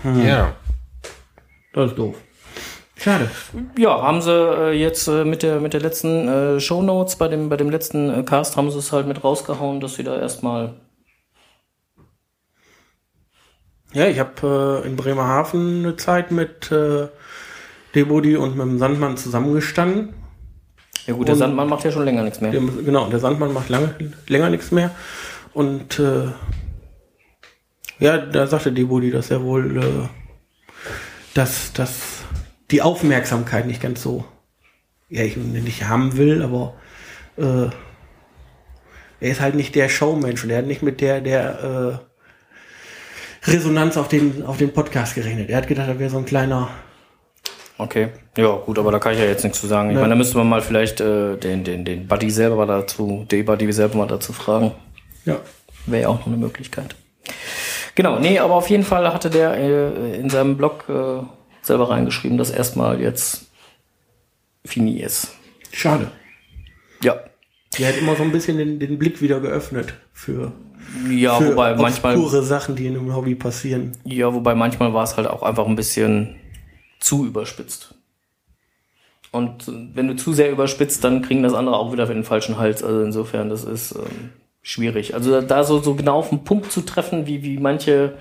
[0.03, 0.53] Ja.
[1.73, 2.15] das ist doof.
[2.99, 3.29] Schade.
[3.77, 7.47] Ja, haben sie äh, jetzt äh, mit der mit der letzten äh, Shownotes bei dem
[7.49, 10.73] bei dem letzten Cast haben sie es halt mit rausgehauen, dass sie da erstmal
[13.93, 17.07] Ja, ich habe in Bremerhaven eine Zeit mit äh,
[17.95, 20.13] Debodi und mit dem Sandmann zusammengestanden.
[21.05, 22.51] Ja gut, der Und- Sandmann macht ja schon länger nichts mehr.
[22.51, 23.95] Der, genau, der Sandmann macht lange,
[24.27, 24.91] länger nichts mehr.
[25.53, 26.01] Und
[27.99, 30.09] ja, da sagte Debodi, dass er wohl
[31.33, 32.16] dass, dass
[32.71, 34.25] die Aufmerksamkeit nicht ganz so,
[35.09, 36.73] ja, ich nicht haben will, aber
[37.37, 37.69] äh,
[39.19, 41.99] er ist halt nicht der Showmensch und er hat nicht mit der, der
[43.45, 45.49] äh, Resonanz auf den, auf den Podcast gerechnet.
[45.49, 46.69] Er hat gedacht, er wäre so ein kleiner
[47.79, 48.07] Okay.
[48.35, 49.89] Ja, gut, aber da kann ich ja jetzt nichts zu sagen.
[49.89, 50.01] Ich Ja.
[50.01, 53.71] meine, da müsste man mal vielleicht äh, den, den, den Buddy selber dazu, den Buddy
[53.71, 54.71] selber mal dazu fragen.
[55.25, 55.37] ja,
[55.85, 56.95] Wäre ja auch noch eine Möglichkeit.
[57.93, 61.21] Genau, nee, aber auf jeden Fall hatte der äh, in seinem Blog äh,
[61.67, 63.45] selber reingeschrieben, dass erstmal jetzt
[64.65, 65.29] fini ist.
[65.71, 66.11] schade.
[67.03, 67.15] Ja.
[67.77, 70.51] Der hat immer so ein bisschen den, den Blick wieder geöffnet für,
[71.11, 73.91] Ja, für wobei manchmal, obskure Sachen, die in einem Hobby passieren.
[74.03, 76.35] ja, wobei manchmal war es halt auch einfach ein bisschen
[76.99, 77.93] zu überspitzt.
[79.31, 82.57] Und wenn du zu sehr überspitzt, dann kriegen das andere auch wieder für den falschen
[82.57, 82.81] Hals.
[82.83, 84.31] Also insofern, das ist ähm,
[84.63, 85.13] schwierig.
[85.13, 88.17] Also da- da so, so genau auf den Punkt zu treffen, wie, wie manche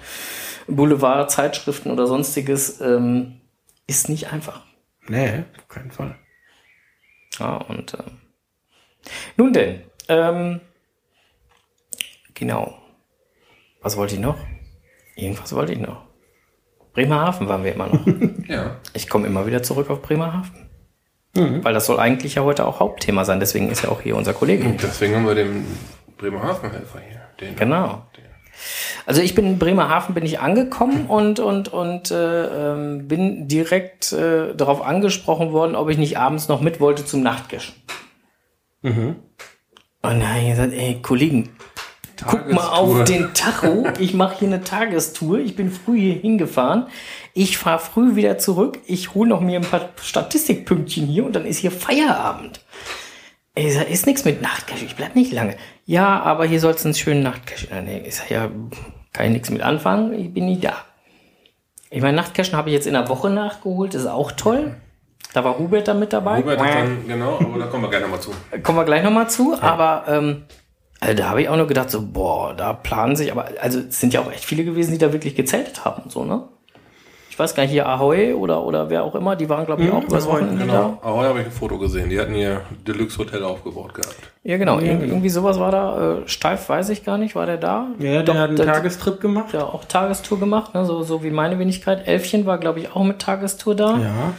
[0.69, 3.41] Boulevard-Zeitschriften oder sonstiges, ähm,
[3.87, 4.63] ist nicht einfach.
[5.09, 6.17] Nee, auf keinen Fall.
[7.39, 8.19] Ja, und ähm,
[9.37, 10.61] nun denn, ähm,
[12.35, 12.79] genau.
[13.83, 14.39] Was wollte ich noch?
[15.15, 16.05] Irgendwas wollte ich noch.
[16.93, 18.07] Bremerhaven waren wir immer noch.
[18.49, 18.77] Ja.
[18.93, 20.69] Ich komme immer wieder zurück auf Bremerhaven.
[21.35, 24.33] Weil das soll eigentlich ja heute auch Hauptthema sein, deswegen ist ja auch hier unser
[24.33, 24.65] Kollege.
[24.65, 25.67] Und deswegen haben wir den
[26.17, 27.21] Bremerhaven-Helfer hier.
[27.41, 28.07] Den Genau.
[29.07, 34.13] Also ich bin in Bremerhaven bin ich angekommen und und und äh, ähm, bin direkt
[34.13, 37.73] äh, darauf angesprochen worden, ob ich nicht abends noch mit wollte zum Nachtcash.
[40.03, 41.51] Und dann hab ich gesagt, ey Kollegen,
[42.27, 43.05] guck mal auf Tagestour.
[43.05, 43.87] den Tacho.
[44.01, 45.39] Ich mache hier eine Tagestour.
[45.39, 46.87] Ich bin früh hier hingefahren.
[47.33, 48.81] Ich fahre früh wieder zurück.
[48.87, 52.61] Ich hole noch mir ein paar Statistikpünktchen hier und dann ist hier Feierabend.
[53.55, 55.57] Ich sag, ist nichts mit Nachtcash, ich bleib nicht lange.
[55.87, 57.69] Ja, aber hier soll es einen schönen Nachtcash.
[57.85, 58.51] Nee, ich sag, ja,
[59.17, 60.75] kann ich nichts mit anfangen, ich bin nie da.
[61.89, 64.75] Ich meine, Nachtcachen habe ich jetzt in der Woche nachgeholt, ist auch toll.
[65.33, 66.39] Da war Hubert dann mit dabei.
[66.39, 68.31] Robert hat dann, genau, aber da kommen wir gerne mal zu.
[68.63, 70.45] Kommen wir gleich nochmal zu, aber ähm,
[71.01, 74.01] also da habe ich auch nur gedacht, so, boah, da planen sich, aber also es
[74.01, 76.49] sind ja auch echt viele gewesen, die da wirklich gezeltet haben, und so, ne?
[77.37, 79.93] Ich weiß gar nicht, hier Ahoy oder, oder wer auch immer, die waren, glaube ich,
[79.93, 80.99] auch übers Ahoy, Wochenende Genau.
[81.03, 81.11] da.
[81.11, 82.09] Heute habe ich ein Foto gesehen.
[82.09, 84.17] Die hatten ihr Deluxe-Hotel aufgebaut gehabt.
[84.43, 86.21] Ja, genau, irg- irgendwie sowas war da.
[86.21, 87.89] Äh, steif weiß ich gar nicht, war der da?
[87.99, 89.53] Ja, der Doch, hat einen der- Tagestrip gemacht.
[89.53, 90.87] ja auch Tagestour gemacht, ne?
[90.87, 92.09] so, so wie meine Wenigkeit.
[92.09, 93.99] Elfchen war, glaube ich, auch mit Tagestour da.
[93.99, 94.33] Ja.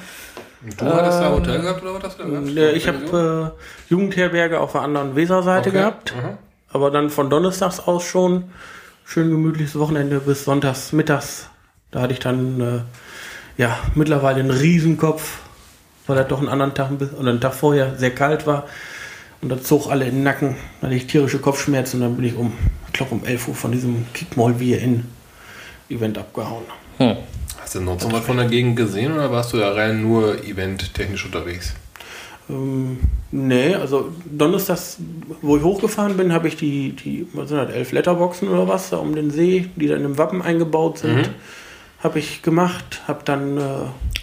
[0.64, 2.48] Und du hattest da Hotel gehabt oder was hast du gehabt?
[2.50, 5.78] Ja, ich habe äh, Jugendherberge auf der anderen Weserseite Okay.
[5.78, 6.16] gehabt.
[6.16, 6.38] Mhm.
[6.74, 8.46] Aber dann von Donnerstags aus schon
[9.06, 11.52] schön gemütliches Wochenende bis Sonntags mittags.
[11.92, 15.40] Da hatte ich dann äh, ja mittlerweile einen Riesenkopf,
[16.06, 18.66] weil er doch einen anderen Tag oder einen Tag vorher sehr kalt war.
[19.42, 20.56] Und das zog alle in den Nacken.
[20.82, 22.54] Da hatte ich tierische Kopfschmerzen und dann bin ich um,
[22.88, 25.06] ich glaube um 11 Uhr von diesem Kickmall in
[25.90, 26.64] Event abgehauen.
[27.60, 30.44] Hast du noch so was von der Gegend gesehen oder warst du da rein nur
[30.44, 31.76] eventtechnisch unterwegs?
[32.50, 33.00] Ähm,
[33.32, 34.98] nee, also Donnerstags,
[35.42, 38.90] wo ich hochgefahren bin, habe ich die, die was sind das, elf Letterboxen oder was,
[38.90, 41.30] da um den See, die dann im Wappen eingebaut sind,
[42.00, 43.02] habe ich gemacht.
[43.08, 43.62] Habe dann, äh,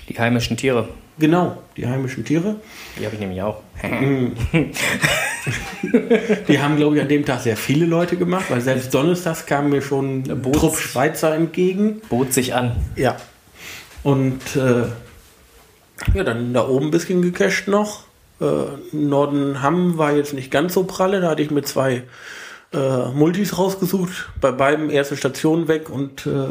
[0.08, 0.88] Die heimischen Tiere.
[1.18, 2.56] genau, die heimischen Tiere.
[2.98, 3.62] Die habe ich nämlich auch.
[6.48, 9.68] Die haben, glaube ich, an dem Tag sehr viele Leute gemacht, weil selbst Donnerstags kam
[9.70, 12.00] mir schon ein Trupp Schweizer entgegen.
[12.08, 12.76] Bot sich an.
[12.96, 13.16] Ja.
[14.02, 14.84] Und äh,
[16.14, 18.04] ja, dann da oben ein bisschen gecached noch.
[18.40, 18.46] Äh,
[18.92, 21.20] Norden Hamm war jetzt nicht ganz so pralle.
[21.20, 22.02] Da hatte ich mir zwei
[22.72, 24.30] äh, Multis rausgesucht.
[24.40, 26.46] Bei beiden erste Station weg und äh,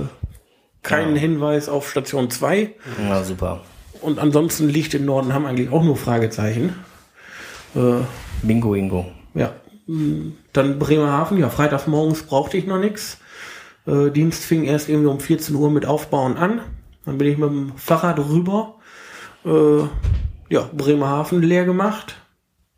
[0.84, 2.72] keinen Hinweis auf Station 2.
[3.08, 3.62] Na super.
[4.02, 6.76] Und ansonsten liegt in Norden Hamm eigentlich auch nur Fragezeichen.
[7.76, 8.02] Äh,
[8.42, 9.06] Bingo, Ingo.
[9.34, 9.54] ja.
[9.88, 13.18] Mm, Dann Bremerhaven, ja, freitags morgens brauchte ich noch nichts.
[13.88, 16.62] Äh, Dienst fing erst irgendwie um 14 Uhr mit Aufbauen an.
[17.06, 18.76] Dann bin ich mit dem Fahrrad rüber.
[19.46, 19.84] Äh,
[20.50, 22.16] ja, Bremerhaven leer gemacht.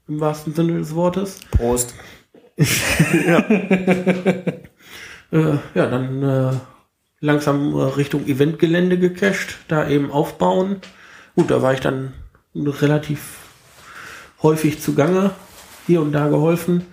[0.07, 1.39] Im wahrsten Sinne des Wortes.
[1.51, 1.93] Prost.
[5.31, 6.51] Äh, ja, dann äh,
[7.25, 10.77] langsam äh, Richtung Eventgelände gecached, da eben aufbauen.
[11.35, 12.13] Gut, da war ich dann
[12.53, 13.37] relativ
[14.41, 15.31] häufig zugange,
[15.87, 16.85] hier und da geholfen.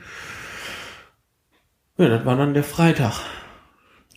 [1.98, 3.20] Ja, das war dann der Freitag.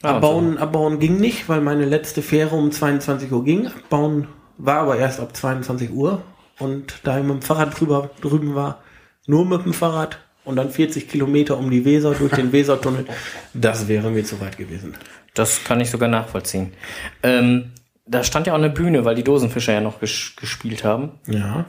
[0.01, 3.67] Ah, abbauen, abbauen ging nicht, weil meine letzte Fähre um 22 Uhr ging.
[3.67, 6.23] Abbauen war aber erst ab 22 Uhr.
[6.59, 8.81] Und da ich mit dem Fahrrad drüber, drüben war,
[9.27, 13.05] nur mit dem Fahrrad und dann 40 Kilometer um die Weser durch den Wesertunnel,
[13.53, 14.95] das wäre mir zu weit gewesen.
[15.35, 16.73] Das kann ich sogar nachvollziehen.
[17.21, 17.71] Ähm,
[18.07, 21.11] da stand ja auch eine Bühne, weil die Dosenfischer ja noch ges gespielt haben.
[21.27, 21.65] Ja.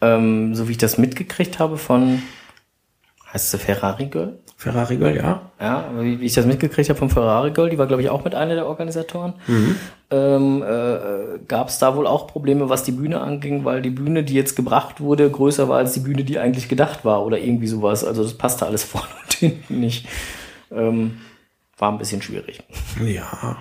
[0.00, 2.22] Ähm, so wie ich das mitgekriegt habe von,
[3.32, 4.38] heißt sie Ferrari Girl?
[4.58, 5.42] Ferrari Girl, ja.
[5.60, 8.34] Ja, wie ich das mitgekriegt habe von Ferrari Girl, die war, glaube ich, auch mit
[8.34, 9.34] einer der Organisatoren.
[10.10, 14.24] Ähm, äh, Gab es da wohl auch Probleme, was die Bühne anging, weil die Bühne,
[14.24, 17.66] die jetzt gebracht wurde, größer war als die Bühne, die eigentlich gedacht war oder irgendwie
[17.66, 18.02] sowas.
[18.02, 20.08] Also das passte alles vorne und hinten nicht.
[20.72, 21.18] Ähm,
[21.76, 22.62] war ein bisschen schwierig.
[23.04, 23.58] Ja.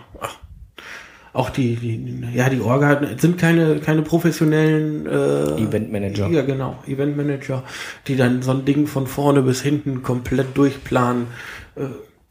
[1.34, 6.28] Auch die, die, ja, die Orga sind keine, keine professionellen äh, Eventmanager.
[6.28, 7.64] Ja, genau, Eventmanager,
[8.08, 11.28] die dann so ein Ding von vorne bis hinten komplett durchplanen.
[11.76, 11.88] Äh,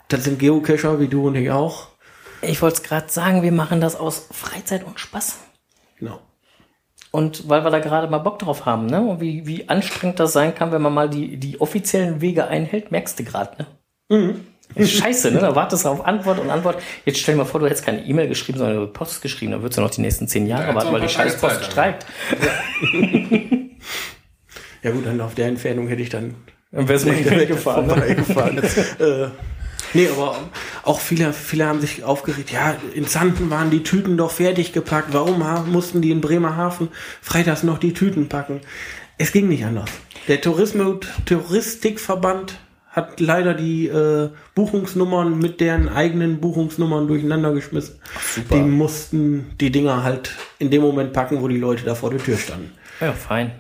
[0.09, 1.89] das sind Geocacher, wie du und ich auch.
[2.41, 5.39] Ich wollte es gerade sagen, wir machen das aus Freizeit und Spaß.
[5.99, 6.20] Genau.
[7.11, 9.03] Und weil wir da gerade mal Bock drauf haben, ne?
[9.03, 12.91] Und wie, wie anstrengend das sein kann, wenn man mal die, die offiziellen Wege einhält,
[12.91, 13.66] merkst du gerade, ne?
[14.30, 15.39] Ist Scheiße, ne?
[15.41, 16.83] Da wartest du auf Antwort und Antwort.
[17.05, 19.53] Jetzt stell dir mal vor, du hättest keine E-Mail geschrieben, sondern du Post geschrieben.
[19.53, 22.07] Dann würdest du noch die nächsten zehn Jahre Ja, warten, weil die scheiß Post streikt.
[24.83, 26.35] Ja gut, dann auf der Entfernung hätte ich dann
[26.72, 27.87] Dann wärst du mal wieder weggefahren.
[27.87, 27.95] Ne?
[27.95, 28.59] vorbeigefahren.
[28.59, 29.29] äh,
[29.95, 30.37] nee, aber
[30.83, 35.09] auch viele, viele haben sich aufgeregt, ja, in Zanten waren die Tüten doch fertig gepackt.
[35.12, 36.89] Warum mussten die in Bremerhaven
[37.22, 38.61] freitags noch die Tüten packen?
[39.16, 39.89] Es ging nicht anders.
[40.29, 42.59] Der Tourismus, Touristikverband
[42.95, 47.97] hat leider die äh, Buchungsnummern mit deren eigenen Buchungsnummern durcheinander geschmissen.
[48.53, 50.30] Die mussten die Dinger halt
[50.61, 52.70] in dem Moment packen, wo die Leute da vor der Tür standen.
[53.01, 53.51] Ja, fein.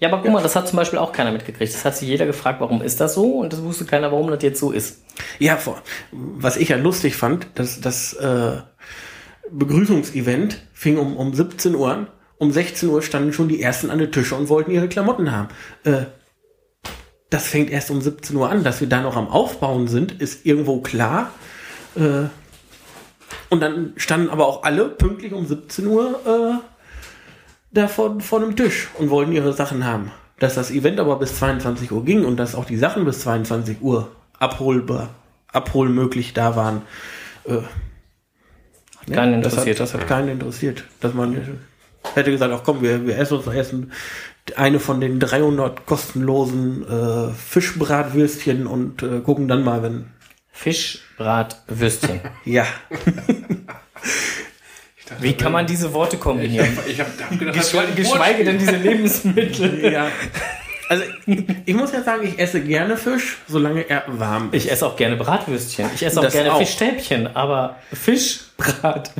[0.00, 1.72] Ja, aber guck mal, das hat zum Beispiel auch keiner mitgekriegt.
[1.72, 3.40] Das hat sich jeder gefragt, warum ist das so?
[3.40, 5.04] Und das wusste keiner, warum das jetzt so ist.
[5.38, 5.56] Ja,
[6.10, 8.56] was ich ja lustig fand, dass das äh,
[9.52, 12.06] Begrüßungsevent fing um, um 17 Uhr an.
[12.38, 15.48] Um 16 Uhr standen schon die ersten an den Tische und wollten ihre Klamotten haben.
[15.84, 16.06] Äh,
[17.30, 18.64] das fängt erst um 17 Uhr an.
[18.64, 21.30] Dass wir da noch am Aufbauen sind, ist irgendwo klar.
[21.94, 22.24] Äh,
[23.48, 26.64] und dann standen aber auch alle pünktlich um 17 Uhr äh,
[27.72, 30.10] da vor, vor dem Tisch und wollten ihre Sachen haben.
[30.38, 33.80] Dass das Event aber bis 22 Uhr ging und dass auch die Sachen bis 22
[33.80, 35.10] Uhr abholbar,
[35.52, 36.82] abholmöglich da waren.
[37.44, 37.58] Äh,
[38.98, 39.80] Hat keinen das interessiert.
[39.80, 40.84] Hat, das hat keinen interessiert.
[41.00, 41.60] Dass man
[42.14, 43.92] hätte gesagt, ach komm, wir, wir essen uns essen
[44.58, 50.06] eine von den 300 kostenlosen äh, Fischbratwürstchen und äh, gucken dann mal, wenn
[50.52, 52.20] Fischbratwürstchen.
[52.44, 52.66] ja
[55.20, 56.78] Wie kann man diese Worte kombinieren?
[56.86, 59.92] Ich habe hab gedacht, das Geschwe geschweige denn diese Lebensmittel.
[59.92, 60.08] ja
[60.90, 61.04] also
[61.66, 64.64] ich muss ja sagen, ich esse gerne Fisch, solange er warm ist.
[64.64, 65.86] Ich esse auch gerne Bratwürstchen.
[65.94, 66.58] Ich esse auch Das gerne auch.
[66.58, 69.12] Fischstäbchen, aber Fischbrat.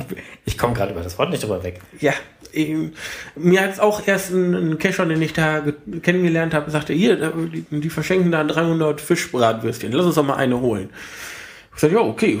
[0.45, 1.79] Ich komme gerade über das Wort nicht drüber weg.
[1.99, 2.13] Ja,
[2.53, 2.91] ähm,
[3.35, 7.15] mir hat auch erst ein, ein Kescher, den ich da ge- kennengelernt habe, sagte, hier,
[7.15, 10.89] die, die verschenken da 300 Fischbratwürstchen, lass uns doch mal eine holen.
[11.73, 12.39] Ich sagte, ja, okay,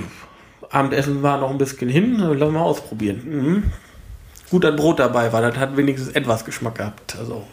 [0.69, 3.21] Abendessen war noch ein bisschen hin, lass mal ausprobieren.
[3.25, 3.63] Mhm.
[4.49, 7.15] Gut, ein Brot dabei war, das hat wenigstens etwas Geschmack gehabt.
[7.17, 7.47] Also,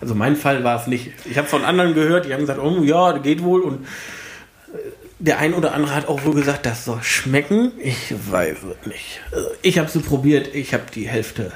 [0.00, 1.12] also mein Fall war es nicht.
[1.30, 3.86] Ich habe von anderen gehört, die haben gesagt, oh ja, geht wohl und
[5.18, 7.72] der ein oder andere hat auch wohl gesagt, das soll schmecken.
[7.78, 9.20] Ich weiß es nicht.
[9.62, 11.52] Ich habe sie probiert, ich habe die Hälfte.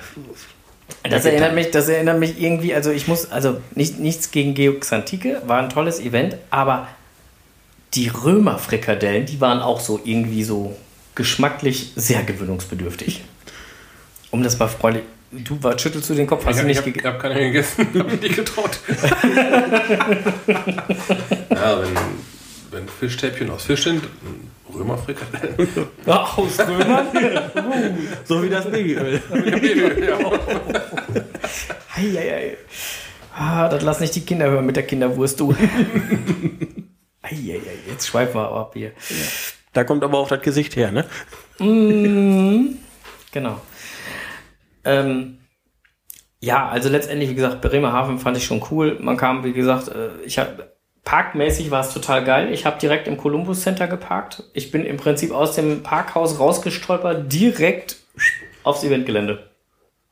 [1.03, 5.43] Das erinnert mich, das erinnert mich irgendwie, also ich muss, also nicht, nichts gegen Geoxantike,
[5.47, 6.89] war ein tolles Event, aber
[7.95, 10.77] die Römerfrikadellen, die waren auch so irgendwie so
[11.15, 13.23] geschmacklich sehr gewöhnungsbedürftig.
[14.31, 15.05] Um das mal freundlich.
[15.43, 17.07] Du war, schüttelst du den Kopf, hast Ich du habe nicht hab, gegessen?
[17.13, 18.79] hab keine gegessen, hab mich nicht getraut.
[21.51, 21.97] ja, wenn,
[22.71, 24.05] wenn Fischstäbchen aus Fisch sind,
[24.73, 25.57] Römerfrikadellen.
[26.07, 27.07] Aus Römern?
[28.25, 29.21] So wie das Babyöl.
[30.01, 30.19] ja.
[31.97, 32.57] Eieiei.
[33.37, 35.55] Ah, das lass nicht die Kinder hören mit der Kinderwurst, du.
[37.23, 38.93] Eieiei, jetzt schweifen wir ab hier.
[39.73, 41.05] Da kommt aber auch das Gesicht her, ne?
[41.59, 43.61] Genau.
[44.85, 45.39] Ähm,
[46.41, 48.99] ja, also letztendlich, wie gesagt, Bremerhaven fand ich schon cool.
[49.01, 50.75] Man kam, wie gesagt, äh, ich habe
[51.05, 52.53] parkmäßig war es total geil.
[52.53, 54.45] Ich habe direkt im Columbus Center geparkt.
[54.53, 57.97] Ich bin im Prinzip aus dem Parkhaus rausgestolpert, direkt
[58.63, 59.51] aufs Eventgelände.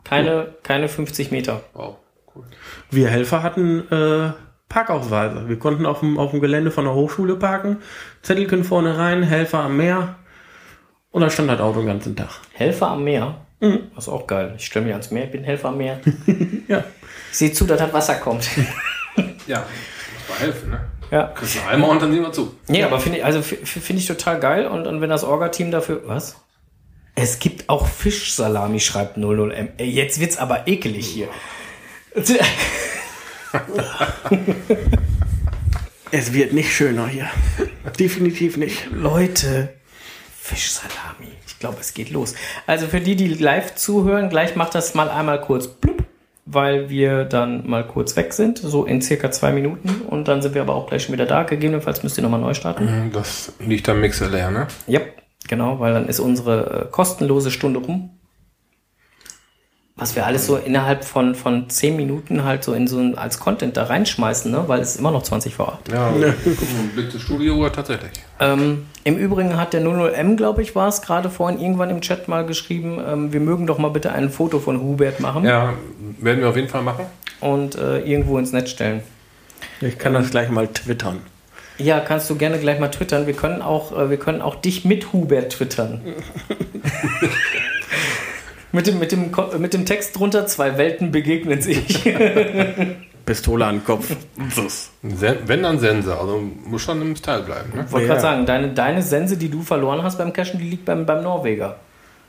[0.05, 1.63] Keine, keine 50 Meter.
[1.75, 1.97] Wow,
[2.35, 2.45] cool.
[2.91, 4.33] Wir Helfer hatten äh,
[4.69, 5.49] Parkausweise.
[5.49, 7.79] Wir konnten auf dem, auf dem Gelände von der Hochschule parken.
[8.23, 10.17] Zettelchen vorne rein, Helfer am Meer.
[11.11, 12.41] Und da stand das Auto den ganzen Tag.
[12.53, 13.42] Helfer am Meer.
[13.63, 14.55] Das ist auch geil.
[14.57, 16.01] Ich stelle mich ans Meer, ich bin Helfer am Meer.
[16.69, 16.85] Ja.
[17.31, 18.49] Sehe zu, dass das Wasser kommt.
[19.47, 20.81] Ja, muss mal helfen, ne?
[21.11, 21.27] ja.
[21.35, 22.55] Kriegst du einmal und dann sehen wir zu.
[22.69, 24.67] Nee, aber finde ich, also finde ich total geil.
[24.67, 26.03] Und, und wenn das Orga-Team dafür.
[26.07, 26.37] Was?
[27.17, 29.71] Es gibt auch Fischsalami, schreibt 00M.
[29.77, 31.29] Ey, jetzt wird's aber ekelig hier.
[36.15, 37.31] Es wird nicht schöner hier.
[37.99, 38.91] Definitiv nicht.
[38.93, 39.73] Leute,
[40.39, 41.33] Fischsalami.
[41.63, 42.35] Ich glaube, es geht los.
[42.67, 46.03] Also für die, die live zuhören, gleich macht das mal einmal kurz blub,
[46.45, 50.03] weil wir dann mal kurz weg sind, so in circa zwei Minuten.
[50.11, 51.45] Und dann sind wir aber auch gleich schon wieder da.
[51.45, 53.13] Gegebenenfalls müsst ihr nochmal neu starten.
[53.13, 54.67] Das liegt am Mixer leer, ne?
[54.89, 55.03] Ja,
[55.47, 58.11] genau, weil dann ist unsere äh, kostenlose Stunde rum.
[59.95, 63.39] Was wir alles so innerhalb von, von 10 Minuten halt so in so ein, als
[63.39, 64.65] Content da reinschmeißen, ne?
[64.67, 65.93] weil es immer noch 20 vor 8.
[65.93, 66.13] Ja,
[67.11, 68.11] zur Studiouhr tatsächlich.
[68.41, 72.27] Ähm, Im Übrigen hat der 00M, glaube ich, war es gerade vorhin irgendwann im Chat
[72.27, 75.75] mal geschrieben, ähm, wir mögen doch mal bitte ein Foto von Hubert machen Ja,
[76.19, 77.05] werden wir auf jeden Fall machen.
[77.41, 79.03] und äh, irgendwo ins Netz stellen.
[79.83, 81.19] Ich kann das gleich mal twittern.
[81.79, 83.27] Ja, kannst du gerne gleich mal twittern.
[83.27, 86.01] Wir können auch, äh, wir können auch dich mit Hubert twittern.
[88.73, 92.03] mit, dem, mit, dem, mit dem Text drunter, zwei Welten begegnen sich.
[93.27, 94.17] Pistole an den Kopf.
[95.03, 97.87] Wenn dann Sense, also muss schon im Style bleiben, ne?
[97.91, 98.13] wollte Ja.
[98.15, 101.23] gerade sagen, deine, deine Sense, die du verloren hast beim Cashen, die liegt beim, beim
[101.23, 101.77] Norweger.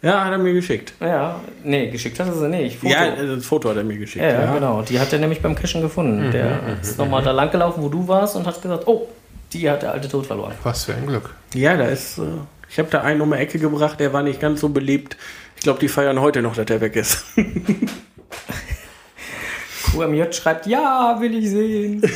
[0.03, 0.93] Ja, hat er mir geschickt.
[0.99, 2.77] Ja, nee, geschickt hat er sie nicht.
[2.79, 2.93] Foto.
[2.93, 4.23] Ja, äh, das Foto hat er mir geschickt.
[4.23, 4.81] Ja, ja, genau.
[4.81, 6.29] Die hat er nämlich beim Cashen gefunden.
[6.31, 9.07] Der ist nochmal da lang gelaufen, wo du warst und hat gesagt, oh,
[9.53, 10.53] die hat der alte Tod verloren.
[10.63, 11.29] Was für ein Glück.
[11.53, 12.17] Ja, da ist.
[12.17, 12.23] Äh,
[12.69, 15.15] ich habe da einen um die Ecke gebracht, der war nicht ganz so beliebt.
[15.63, 17.23] Ich glaube, die feiern heute noch, dass der weg ist.
[19.85, 22.03] QMJ schreibt, ja, will ich sehen.
[22.03, 22.09] Äh,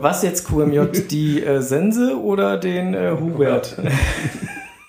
[0.00, 0.80] Was jetzt QMJ?
[1.12, 3.76] Die äh, Sense oder den äh, Hubert?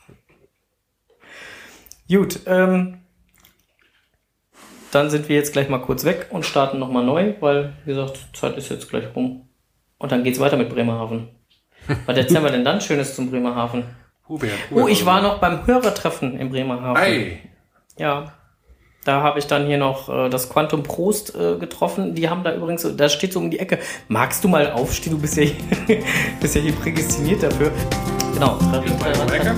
[2.09, 2.97] Gut, ähm,
[4.89, 8.30] dann sind wir jetzt gleich mal kurz weg und starten nochmal neu, weil, wie gesagt,
[8.34, 9.47] Zeit ist jetzt gleich rum.
[9.99, 11.30] Und dann geht's weiter mit Bremerhaven.
[12.07, 13.84] Was erzählen wir denn dann Schönes zum Bremerhaven?
[14.28, 16.97] Hubert, Oh, ich war noch beim Hörertreffen in Bremerhaven.
[16.97, 17.39] Ei,
[17.97, 18.34] Ja.
[19.05, 22.15] Da habe ich dann hier noch äh, das Quantum Prost äh, getroffen.
[22.15, 23.80] Die haben da übrigens, da steht so um die Ecke.
[24.07, 25.11] Magst du mal aufstehen?
[25.11, 25.99] Du bist ja hier,
[26.39, 27.74] bist ja hier prädestiniert dafür.
[28.34, 28.57] Genau.
[29.31, 29.55] Ecke?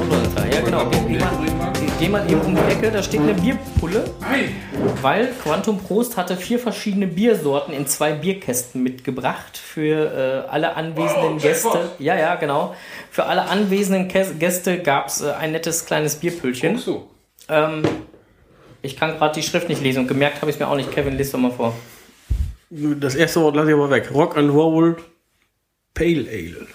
[0.52, 0.90] Ja, genau.
[1.08, 1.32] Geh, mal,
[1.80, 2.92] geh, geh mal eben um die Ecke.
[2.92, 4.50] Da steht eine Bierpulle, ei.
[5.02, 11.36] weil Quantum Prost hatte vier verschiedene Biersorten in zwei Bierkästen mitgebracht für äh, alle anwesenden
[11.36, 11.90] Wow, Gäste.
[12.00, 12.76] Ja, ja, genau.
[13.12, 16.82] Für alle anwesenden Gäste gab es äh, ein nettes kleines Bierpüllchen.
[17.48, 17.84] Ähm,
[18.82, 20.92] ich kann gerade die Schrift nicht lesen und gemerkt habe ich es mir auch nicht.
[20.92, 21.74] Kevin, lies doch mal vor.
[22.70, 24.10] Das erste Wort lasse ich aber weg.
[24.14, 24.98] Rock and Roll
[25.94, 26.68] Pale Ale.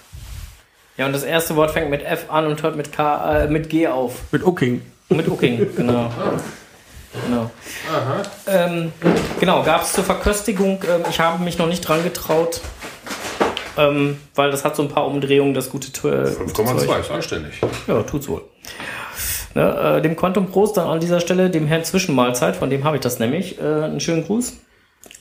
[0.97, 3.69] Ja, und das erste Wort fängt mit F an und hört mit K, äh, mit
[3.69, 4.31] G auf.
[4.31, 4.81] Mit Ucking.
[5.09, 6.11] Mit Ucking, genau.
[7.25, 7.51] Genau.
[8.47, 8.93] Ähm,
[9.39, 10.81] genau, gab es zur Verköstigung.
[10.87, 12.61] Ähm, ich habe mich noch nicht dran getraut,
[13.77, 16.67] ähm, weil das hat so ein paar Umdrehungen, das gute, äh, gute Zeug.
[16.67, 17.61] 5,2 ist anständig.
[17.87, 18.43] Ja, tut's wohl.
[19.53, 22.95] Ne, äh, dem Quantum Prost dann an dieser Stelle, dem Herrn Zwischenmahlzeit, von dem habe
[22.95, 23.59] ich das nämlich.
[23.59, 24.53] Äh, einen schönen Gruß.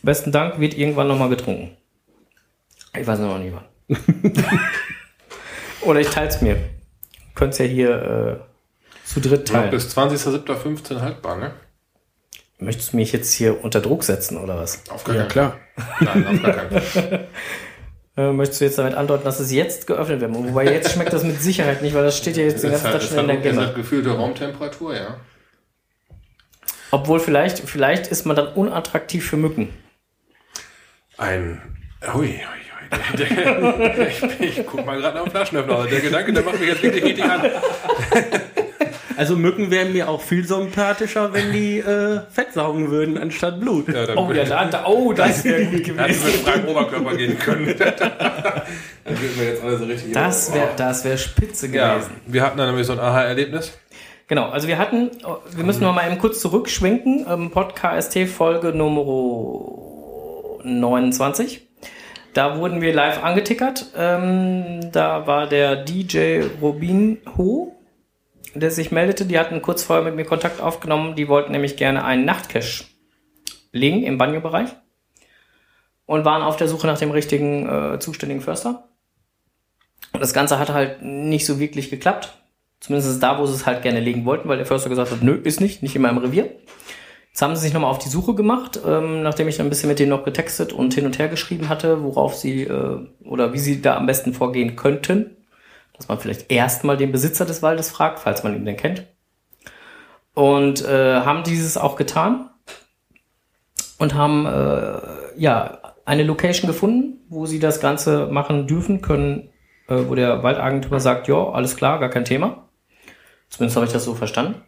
[0.03, 1.77] Besten Dank, wird irgendwann nochmal getrunken.
[2.97, 3.65] Ich weiß noch nicht wann.
[5.83, 6.57] Oder ich teil's mir.
[7.35, 9.71] Könnt's ja hier äh, zu dritt Ja, teilen.
[9.71, 11.53] bis 20.07.15 haltbar, ne?
[12.59, 14.83] Möchtest du mich jetzt hier unter Druck setzen oder was?
[14.91, 15.57] Auf gar Ja, keinen klar.
[15.77, 15.97] Fall.
[16.01, 17.29] Nein, auf gar keinen Fall.
[18.17, 20.51] Äh, möchtest du jetzt damit andeuten, dass es jetzt geöffnet werden muss?
[20.51, 22.99] Wobei jetzt schmeckt das mit Sicherheit nicht, weil das steht ja jetzt den Das ganzen
[22.99, 23.67] ist Tag halt, schon in der halt, ist Gimme.
[23.67, 25.17] halt gefühlte Raumtemperatur, ja.
[26.91, 29.73] Obwohl vielleicht, vielleicht ist man dann unattraktiv für Mücken.
[31.19, 31.63] Ein.
[32.15, 32.35] Ui, ui,
[33.19, 35.87] ich, ich guck mal gerade auf den Flaschenöffner.
[35.87, 37.41] Der Gedanke, der macht mich jetzt richtig, richtig an.
[39.17, 43.87] Also Mücken wären mir auch viel sympathischer, wenn die äh, Fett saugen würden anstatt Blut.
[43.93, 46.43] Ja, Oh, ja, da, da, oh das wäre gut Hätten wir mit gewesen.
[46.43, 47.67] freiem Oberkörper gehen können.
[47.77, 50.13] dann würden wir jetzt alle so richtig.
[50.15, 52.13] Das wäre das wär spitze Ja, gewesen.
[52.29, 53.79] wir hatten dann nämlich so ein Aha-Erlebnis.
[54.27, 55.11] Genau, also wir hatten,
[55.55, 59.05] wir müssen noch mal eben kurz zurückschwenken, ähm, Podcast Folge Nummer
[60.65, 61.69] 29.
[62.33, 63.87] Da wurden wir live angetickert.
[63.97, 67.77] Ähm, da war der DJ Robinho,
[68.55, 69.25] der sich meldete.
[69.25, 71.17] Die hatten kurz vorher mit mir Kontakt aufgenommen.
[71.17, 72.85] Die wollten nämlich gerne einen Nachtcache
[73.73, 74.71] legen im Banjo-Bereich
[76.07, 78.89] und waren auf der Suche nach dem richtigen äh, zuständigen Förster.
[80.13, 82.37] Das Ganze hat halt nicht so wirklich geklappt.
[82.81, 85.35] Zumindest da, wo sie es halt gerne legen wollten, weil der Förster gesagt hat, nö,
[85.35, 86.51] ist nicht, nicht in meinem Revier.
[87.41, 89.99] Jetzt haben sie sich nochmal auf die Suche gemacht, ähm, nachdem ich ein bisschen mit
[89.99, 93.81] denen noch getextet und hin und her geschrieben hatte, worauf sie äh, oder wie sie
[93.81, 95.39] da am besten vorgehen könnten.
[95.97, 99.07] Dass man vielleicht erstmal den Besitzer des Waldes fragt, falls man ihn denn kennt.
[100.35, 102.51] Und äh, haben dieses auch getan
[103.99, 105.01] und haben äh,
[105.39, 109.49] ja eine Location gefunden, wo sie das Ganze machen dürfen können,
[109.89, 112.69] äh, wo der Waldagentur sagt, ja, alles klar, gar kein Thema.
[113.49, 114.61] Zumindest habe ich das so verstanden.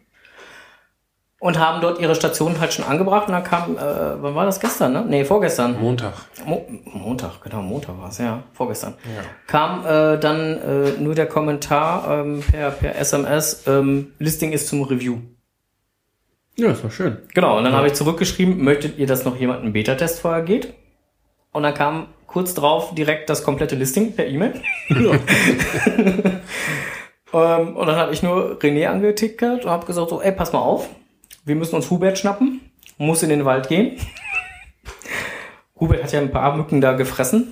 [1.43, 4.61] Und haben dort ihre Station halt schon angebracht und dann kam, äh, wann war das
[4.61, 5.03] gestern, ne?
[5.05, 5.77] Nee, vorgestern.
[5.77, 6.13] Montag.
[6.45, 8.93] Mo Montag, genau, Montag war es, ja, vorgestern.
[9.45, 14.83] Kam äh, dann äh, nur der Kommentar ähm, per, per SMS, ähm, Listing ist zum
[14.83, 15.17] Review.
[16.55, 17.17] Ja, ist doch schön.
[17.33, 20.73] Genau, und dann habe ich zurückgeschrieben, möchtet ihr, dass noch jemand einen Beta-Test vorher geht?
[21.51, 24.61] Und dann kam kurz drauf direkt das komplette Listing per E-Mail.
[27.33, 30.59] ähm, und dann habe ich nur René angetickert und habe gesagt, so, ey, pass mal
[30.59, 30.87] auf,
[31.45, 32.61] wir müssen uns Hubert schnappen,
[32.97, 33.97] muss in den Wald gehen.
[35.79, 37.51] Hubert hat ja ein paar Mücken da gefressen.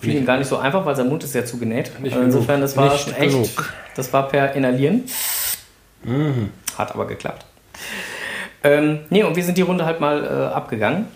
[0.00, 1.92] Fiel ihm gar nicht so einfach, weil sein Mund ist ja zugenäht.
[2.00, 3.72] Nicht Also Insofern, das war schon echt, genug.
[3.94, 5.04] das war per Inhalieren.
[6.78, 7.44] Hat aber geklappt.
[8.64, 11.06] Ähm, nee, und wir sind die Runde halt mal äh, abgegangen.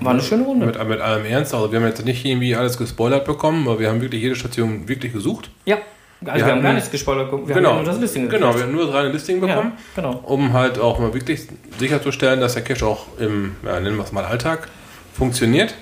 [0.00, 0.66] War eine schöne Runde.
[0.66, 1.54] Mit, mit allem Ernst.
[1.54, 4.86] Also wir haben jetzt nicht irgendwie alles gespoilert bekommen, aber wir haben wirklich jede Station
[4.86, 5.50] wirklich gesucht.
[5.64, 5.78] ja,
[6.20, 7.30] also wir, Wir haben gar nichts gespoilert.
[7.30, 7.70] Wir genau.
[7.70, 9.72] haben nur das Listing Genau, wir haben nur das reine Listing bekommen.
[9.96, 10.20] Ja, genau.
[10.24, 11.46] um halt auch mal wirklich
[11.78, 14.68] sicherzustellen, dass der Cache auch im, ja, nennen wir es mal Alltag,
[15.14, 15.74] funktioniert.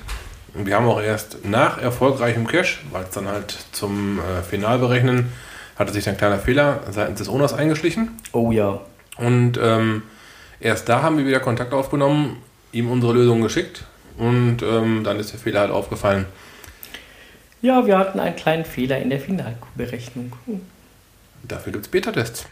[0.55, 5.32] Und wir haben auch erst nach erfolgreichem Cache, weil es dann halt zum äh, Finalberechnen
[5.76, 8.18] hatte sich ein kleiner Fehler seitens des Owners eingeschlichen.
[8.32, 8.80] Oh ja.
[9.18, 10.03] Und ähm,
[10.61, 12.39] erst da haben wir wieder Kontakt aufgenommen,
[12.72, 13.84] ihm unsere Lösung geschickt
[14.18, 16.26] und ähm, dann ist der Fehler halt aufgefallen.
[17.63, 20.33] Ja, wir hatten einen kleinen Fehler in der Finalberechnung.
[21.43, 22.47] Dafür gibt es Beta-Tests.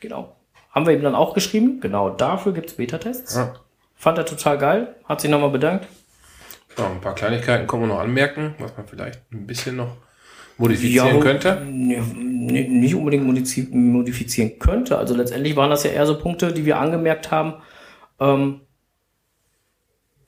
[0.00, 0.36] Genau.
[0.70, 1.80] Haben wir ihm dann auch geschrieben.
[1.80, 3.36] Genau dafür gibt es Beta-Tests.
[3.36, 3.54] Ja.
[3.96, 4.94] Fand er total geil.
[5.04, 5.86] Hat sich nochmal bedankt.
[6.78, 9.96] Ja, ein paar Kleinigkeiten können wir noch anmerken, was man vielleicht ein bisschen noch
[10.56, 11.62] modifizieren wo- könnte.
[11.66, 14.96] Nee, nee, nicht unbedingt modifizieren könnte.
[14.96, 17.54] Also letztendlich waren das ja eher so Punkte, die wir angemerkt haben,
[18.20, 18.60] ähm,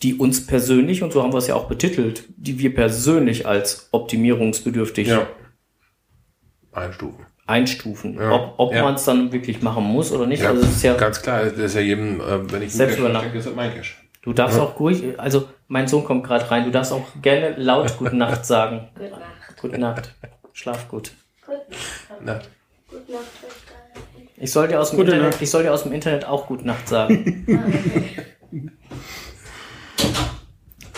[0.03, 3.89] die uns persönlich, und so haben wir es ja auch betitelt, die wir persönlich als
[3.93, 5.27] optimierungsbedürftig Ja.
[6.73, 7.27] Einstufen.
[7.47, 8.15] einstufen.
[8.19, 8.33] Ja.
[8.33, 8.83] Ob, ob Ja.
[8.85, 10.43] man es dann wirklich machen muss oder nicht.
[10.43, 13.39] Ja, also ist ja, ganz klar, das ist ja jedem, äh, wenn ich Selbst verstecke,
[13.39, 14.03] ist das mein Cash.
[14.23, 17.97] du darfst auch ruhig, also mein Sohn kommt gerade rein, du darfst auch gerne laut
[17.99, 18.89] Gute Nacht sagen.
[18.95, 19.57] Gute Nacht.
[19.61, 20.15] Gute Nacht.
[20.53, 21.13] Schlaf gut.
[21.47, 22.49] Gute Nacht,
[22.91, 23.75] Töchter.
[24.37, 25.43] Ich soll dir aus dem, Gute Internet, Nacht.
[25.43, 27.47] ich soll dir aus dem Internet auch Gute Nacht sagen.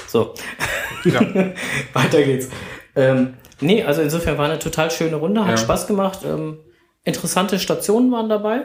[0.06, 0.34] so.
[1.04, 1.20] ja.
[1.92, 2.48] Weiter geht's.
[2.94, 5.56] Ähm, nee, also insofern war eine total schöne Runde, hat Ja.
[5.56, 6.20] Spaß gemacht.
[6.24, 6.58] Ähm,
[7.04, 8.62] interessante Stationen waren dabei.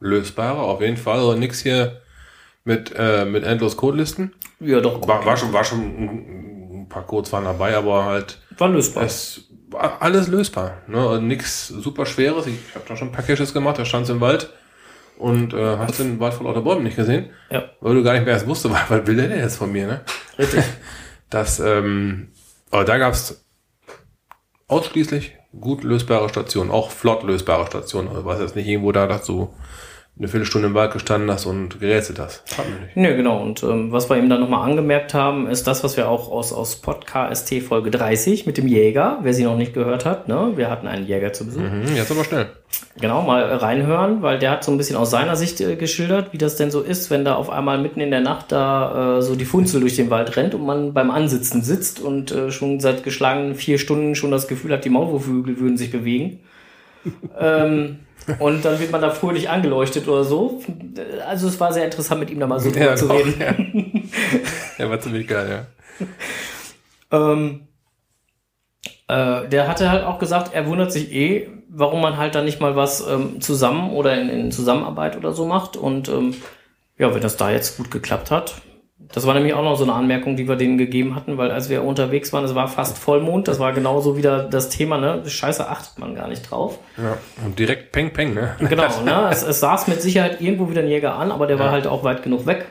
[0.00, 1.18] Lösbare, auf jeden Fall.
[1.18, 2.00] Also nix hier
[2.64, 4.34] mit, äh, mit endlos Codelisten.
[4.60, 5.06] Ja, doch.
[5.06, 9.04] War, war schon, war schon ein, ein paar Codes waren dabei, aber halt war lösbar.
[9.04, 10.78] es war alles lösbar.
[10.86, 10.98] Ne?
[10.98, 12.46] Also nix super Schweres.
[12.46, 14.50] Ich habe da schon ein paar Caches gemacht, da stand's im Wald
[15.18, 18.24] und äh, hast den Wald vor lauter Bäumen nicht gesehen, Ja, weil du gar nicht
[18.24, 20.00] mehr erst wusste, was, will der denn jetzt von mir, ne?
[20.38, 20.64] richtig.
[21.30, 22.28] Das, ähm,
[22.70, 23.42] aber da gab's
[24.68, 28.08] ausschließlich gut lösbare Stationen, auch flott lösbare Stationen.
[28.08, 29.54] Also was jetzt nicht irgendwo da, dass du
[30.22, 32.44] eine Viertelstunde im Wald gestanden hast und gerätselt hast.
[32.56, 32.96] Hat man nicht.
[32.96, 33.42] Nö, genau.
[33.42, 36.52] Und ähm, was wir ihm dann nochmal angemerkt haben, ist das, was wir auch aus,
[36.52, 40.52] aus Podcast Folge 30 mit dem Jäger, wer sie noch nicht gehört hat, ne?
[40.54, 41.62] Wir hatten einen Jäger zu Besuch.
[41.62, 42.46] Mhm, jetzt aber schnell.
[43.00, 46.38] Genau, mal reinhören, weil der hat so ein bisschen aus seiner Sicht äh, geschildert, wie
[46.38, 49.34] das denn so ist, wenn da auf einmal mitten in der Nacht da äh, so
[49.34, 53.02] die Funzel durch den Wald rennt und man beim Ansitzen sitzt und äh, schon seit
[53.02, 56.38] geschlagenen vier Stunden schon das Gefühl hat, die Maulwurfhügel würden sich bewegen.
[57.38, 58.00] Ähm,
[58.38, 60.62] und dann wird man da fröhlich angeleuchtet oder so.
[61.26, 63.34] Also es war sehr interessant, mit ihm da mal so drüber zu doch, reden.
[64.78, 64.84] Ja.
[64.84, 65.66] ja, war ziemlich geil,
[67.10, 67.32] ja.
[67.32, 67.66] Ähm,
[69.08, 72.60] äh, der hatte halt auch gesagt, er wundert sich eh, warum man halt da nicht
[72.60, 75.76] mal was ähm, zusammen oder in, in Zusammenarbeit oder so macht.
[75.76, 76.34] Und ähm,
[76.98, 78.54] ja, wenn das da jetzt gut geklappt hat.
[79.12, 81.68] Das war nämlich auch noch so eine Anmerkung, die wir denen gegeben hatten, weil als
[81.68, 85.22] wir unterwegs waren, es war fast Vollmond, das war genauso wieder das Thema, ne?
[85.26, 86.78] Scheiße, achtet man gar nicht drauf.
[86.96, 87.16] ja.
[87.44, 88.56] Und direkt Peng Peng, ne?
[88.58, 89.28] Genau, ne?
[89.30, 92.04] Es, es saß mit Sicherheit irgendwo wieder ein Jäger an, aber der war halt auch
[92.04, 92.66] weit genug weg.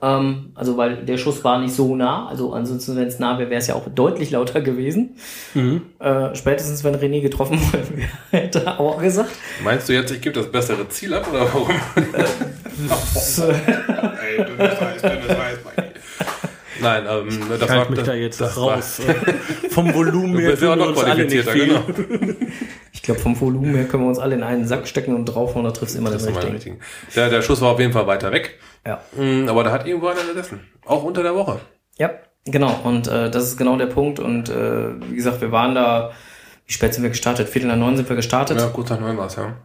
[0.00, 2.28] Ähm, also weil der Schuss war nicht so nah.
[2.28, 5.16] Also ansonsten, wenn es nah wäre, wäre es ja auch deutlich lauter gewesen.
[5.98, 7.84] Äh, spätestens, wenn René getroffen wäre,
[8.30, 9.30] hätte er auch gesagt.
[9.64, 11.68] Meinst du jetzt, ich gebe das bessere Ziel ab oder warum?
[13.18, 15.58] Ey, dünnes Eis, dünnes Eis.
[16.80, 19.00] Nein, ähm, das Kann war ich mich da jetzt das raus.
[19.00, 21.66] äh, Vom Volumen her bist ja auch noch qualifizierter, viel.
[21.66, 21.82] genau.
[23.08, 25.64] Ich glaube, vom Volumen her können wir uns alle in einen Sack stecken und draufhauen,
[25.64, 26.54] da trifft es immer Das den richtigen.
[26.56, 26.74] richtig.
[27.16, 28.58] Der, der Schuss war auf jeden Fall weiter weg.
[28.86, 29.00] Ja.
[29.16, 30.60] Mm, Aber da hat irgendwo einer gesessen.
[30.84, 31.58] Auch unter der Woche.
[31.96, 32.10] Ja,
[32.44, 32.78] genau.
[32.84, 34.20] Und äh, das ist genau der Punkt.
[34.20, 36.10] Und äh, wie gesagt, wir waren da,
[36.66, 37.48] wie spät sind wir gestartet?
[37.48, 38.58] Viertel nach neun sind wir gestartet.
[38.60, 39.56] Ja, kurz nach neun war es, ja.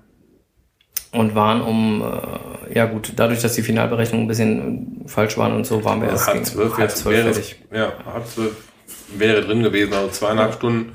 [1.11, 5.67] und waren um, äh, ja gut, dadurch, dass die Finalberechnungen ein bisschen falsch waren und
[5.67, 7.61] so, waren wir erst halb gegen zwölf, halb zwölf wäre fertig.
[7.73, 8.55] ja, halb zwölf
[9.17, 10.93] wäre drin gewesen, also zweieinhalb Stunden.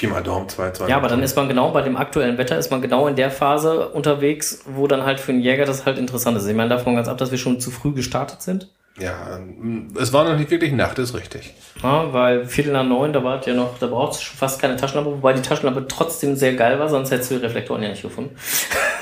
[0.00, 0.88] Pi mal Daumen, zwei, zwei.
[0.88, 3.30] Ja, aber dann ist man genau bei dem aktuellen Wetter, ist man genau in der
[3.30, 6.46] Phase unterwegs, wo dann halt für einen Jäger das halt interessant ist.
[6.46, 8.70] Ich meine davon ganz ab, dass wir schon zu früh gestartet sind.
[8.98, 11.52] Ja, ähm, es war noch nicht wirklich Nacht, ist richtig.
[11.82, 15.10] Ja, weil Viertel nach neun, da war ja noch, da braucht es fast keine Taschenlampe,
[15.12, 18.36] wobei die Taschenlampe trotzdem sehr geil war, sonst hättest du die Reflektoren ja nicht gefunden.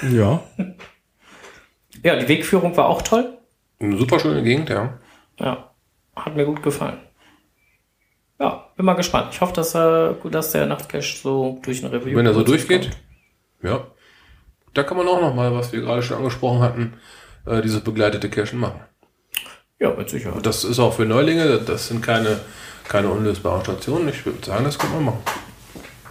[0.12, 0.40] Ja.
[2.04, 3.38] Ja, die Wegführung war auch toll.
[3.80, 4.98] Eine super schöne Gegend, ja.
[5.40, 5.70] Ja,
[6.14, 6.98] hat mir gut gefallen.
[8.78, 9.30] Bin mal gespannt.
[9.32, 9.72] Ich hoffe, dass,
[10.20, 12.96] gut, dass der Nachtcache so durch ein Review Wenn er so durchgeht, kommt.
[13.64, 13.86] ja.
[14.72, 16.94] Da kann man auch noch mal, was wir gerade schon angesprochen hatten,
[17.44, 18.80] äh, dieses begleitete Cashen machen.
[19.80, 20.36] Ja, mit Sicherheit.
[20.36, 22.38] Und das ist auch für Neulinge, das sind keine,
[22.84, 24.08] keine unlösbaren Stationen.
[24.10, 25.18] Ich würde sagen, das kann man machen.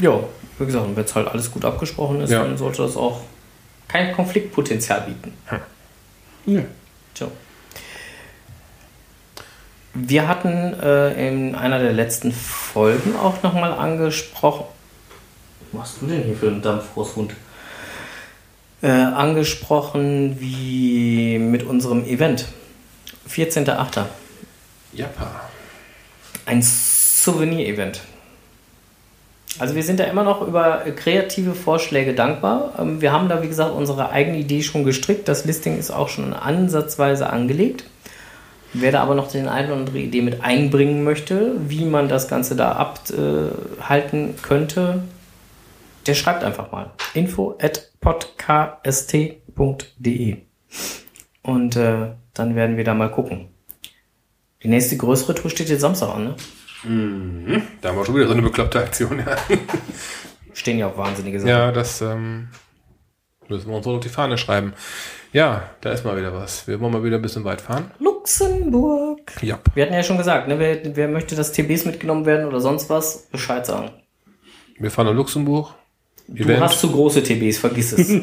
[0.01, 0.19] Ja,
[0.59, 2.43] wie gesagt, wenn es halt alles gut abgesprochen ist, Ja.
[2.43, 3.21] dann sollte das auch
[3.87, 5.33] kein Konfliktpotenzial bieten.
[6.45, 6.63] ja.
[7.13, 7.31] So.
[9.99, 14.65] Wir hatten äh, in einer der letzten Folgen auch nochmal angesprochen.
[15.71, 17.33] Was machst du denn hier für einen Dampfgroßhund?
[18.83, 22.45] Äh, angesprochen, wie mit unserem Event.
[23.27, 24.05] 14.8.
[24.93, 25.41] Japa.
[26.45, 28.01] Ein Souvenir-Event.
[29.57, 32.75] Also wir sind da immer noch über kreative Vorschläge dankbar.
[32.77, 35.27] Ähm, Wir haben da, wie gesagt, unsere eigene Idee schon gestrickt.
[35.27, 37.85] Das Listing ist auch schon ansatzweise angelegt.
[38.73, 42.27] Wer da aber noch den eine oder andere Idee mit einbringen möchte, wie man das
[42.27, 45.03] Ganze da abhalten könnte,
[46.05, 46.91] der schreibt einfach mal.
[47.13, 49.37] info at podcast.de
[51.41, 53.47] Und äh, dann werden wir da mal gucken.
[54.63, 56.35] Die nächste größere Tour steht jetzt Samstag an, ne?
[57.81, 59.37] Da haben wir schon wieder so eine bekloppte Aktion, ja.
[60.53, 61.49] Stehen ja auch wahnsinnige Sachen.
[61.49, 62.49] Ja, das ähm,
[63.47, 64.73] müssen wir uns wohl auf die Fahne schreiben.
[65.37, 66.67] Ja, da ist mal wieder was.
[66.67, 67.91] Wir wollen mal wieder ein bisschen weit fahren.
[67.99, 69.33] Luxemburg.
[69.43, 69.59] Ja.
[69.75, 72.89] Wir hatten ja schon gesagt, ne, wer, wer möchte, dass TBs mitgenommen werden oder sonst
[72.89, 73.91] was, Bescheid sagen.
[74.79, 75.75] Wir fahren nach Luxemburg.
[76.27, 78.09] Du hast zu große TBs, vergiss es.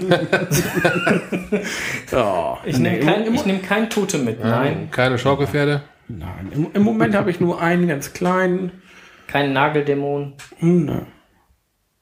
[2.64, 4.40] Ich nehme kein, ich nehm kein Tote mit.
[4.42, 4.88] Nein.
[4.90, 5.82] Keine Schaukelpferde.
[6.08, 6.50] nein.
[6.52, 8.82] Im, Im Moment habe ich nur einen ganz kleinen.
[9.28, 10.34] Kein Nageldämon.
[10.58, 11.06] Hm, ne.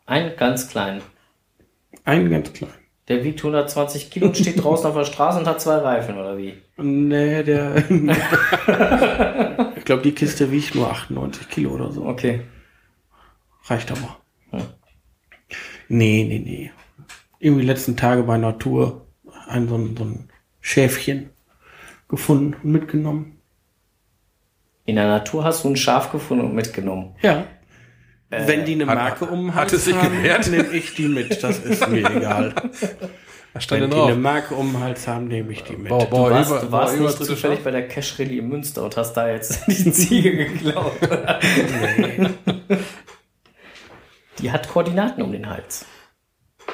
[0.06, 1.02] Einen ganz kleinen.
[2.04, 2.81] Einen ganz kleinen.
[3.12, 6.38] Der wiegt 120 Kilo und steht draußen auf der Straße und hat zwei Reifen, oder
[6.38, 6.54] wie?
[6.78, 7.76] Nee, der.
[9.76, 12.06] ich glaube, die Kiste wiegt nur 98 Kilo oder so.
[12.06, 12.40] Okay.
[13.64, 14.16] Reicht aber.
[15.88, 16.70] Nee, nee, nee.
[17.38, 19.06] Irgendwie letzten Tage bei Natur
[19.46, 20.30] ein so ein, so ein
[20.62, 21.28] Schäfchen
[22.08, 23.40] gefunden und mitgenommen.
[24.86, 27.14] In der Natur hast du ein Schaf gefunden und mitgenommen.
[27.20, 27.44] Ja.
[28.46, 31.42] Wenn die eine hat- Marke um den hat es sich nehme ich die mit.
[31.42, 32.54] Das ist mir egal.
[33.52, 34.18] Was stand Wenn die eine drauf?
[34.18, 35.90] Marke um den Hals haben, nehme ich die mit.
[35.90, 38.48] Bauer, Du Bauer, warst, Über- du warst Bauer, nicht zufällig bei der Cash Rally in
[38.48, 40.92] Münster und hast da jetzt die Ziege geklaut.
[44.38, 45.84] Die hat Koordinaten um den Hals.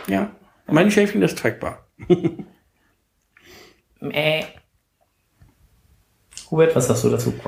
[0.07, 0.31] Ja.
[0.69, 1.89] Mein Schäfchen ist trackbar.
[4.01, 4.45] Mäh.
[6.51, 7.35] Hubert, was sagst du dazu?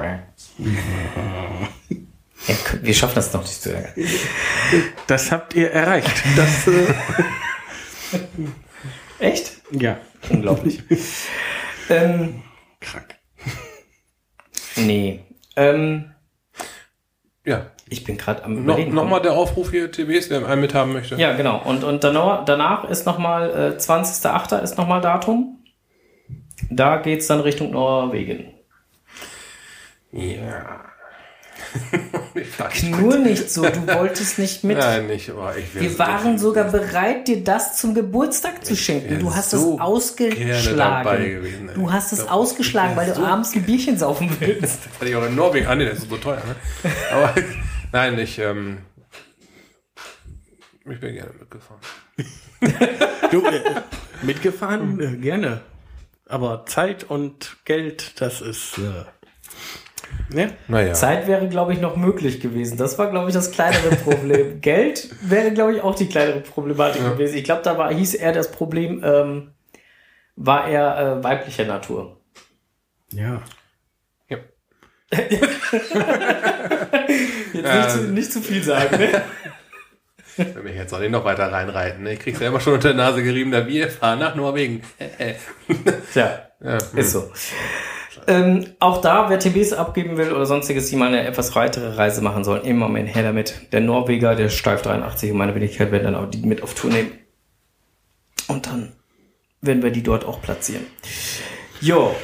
[2.46, 3.92] Ja, wir schaffen das noch nicht zu ärgern.
[5.06, 6.22] Das habt ihr erreicht.
[6.36, 6.94] Das, äh,
[9.18, 9.52] Echt?
[9.72, 9.98] ja,
[10.30, 10.82] Unglaublich.
[11.90, 12.42] ähm,
[12.80, 13.14] krank.
[14.76, 15.20] nee.
[15.56, 16.12] Ähm,
[17.44, 17.66] Ja.
[17.90, 18.94] ich bin gerade am No, überlegen.
[18.94, 21.16] Nochmal der Aufruf hier, TBs, der einen mithaben möchte.
[21.16, 21.62] Ja, genau.
[21.62, 24.62] Und, und danach, danach ist nochmal, äh, 20.08.
[24.62, 25.58] ist nochmal Datum.
[26.70, 28.54] Da geht's dann Richtung Norwegen.
[30.12, 30.84] Ja.
[32.82, 34.78] Nur nicht so, du wolltest nicht mit.
[34.78, 39.18] Nein, nicht, wär Wir so waren sogar bereit, dir das zum Geburtstag zu schenken.
[39.18, 41.24] Du hast so es ausgeschlagen.
[41.24, 41.70] gewesen.
[41.74, 44.80] Du hast es ausgeschlagen, weil du so- abends ein Bierchen saufen willst.
[44.98, 45.66] Hatte ich auch in Norwegen.
[45.66, 46.90] Ah, nee, das ist so teuer, ne?
[47.12, 47.34] Aber
[47.92, 48.78] nein, ich, ähm,
[50.90, 51.80] ich bin gerne mitgefahren.
[53.30, 53.60] Du, äh,
[54.22, 55.00] mitgefahren?
[55.00, 55.60] Äh, gerne.
[56.28, 58.78] Aber Zeit und Geld, das ist.
[58.78, 59.04] Äh,
[60.32, 60.52] ne?
[60.68, 60.94] Naja.
[60.94, 62.76] Zeit wäre, glaube ich, noch möglich gewesen.
[62.76, 64.60] Das war, glaube ich, das kleinere Problem.
[64.62, 67.36] Geld wäre, glaube ich, auch die kleinere Problematik gewesen.
[67.36, 69.50] Ich glaube, da war, hieß eher das Problem, ähm,
[70.36, 72.16] war eher äh, weiblicher Natur.
[73.12, 73.42] Ja.
[74.28, 74.38] Ja.
[77.52, 79.22] Jetzt nicht, zu, nicht zu viel sagen, ne?
[80.36, 82.04] Wenn wir jetzt auch nicht noch weiter reinreiten.
[82.04, 82.14] Ne?
[82.14, 84.82] Ich krieg's ja immer schon unter der Nase gerieben, da wir fahren nach Norwegen.
[84.98, 85.34] Äh, äh.
[86.12, 87.30] Tja, Ja, ist so.
[88.26, 92.22] Ähm, auch da, wer TBs abgeben will oder sonstiges, die mal eine etwas weitere Reise
[92.22, 93.72] machen sollen, immer mal her damit.
[93.72, 96.90] Der Norweger, der Steif 83 und meine Wenigkeit werden dann auch die mit auf Tour
[96.90, 97.12] nehmen.
[98.48, 98.92] Und dann
[99.60, 100.86] werden wir die dort auch platzieren.
[101.80, 102.14] Jo.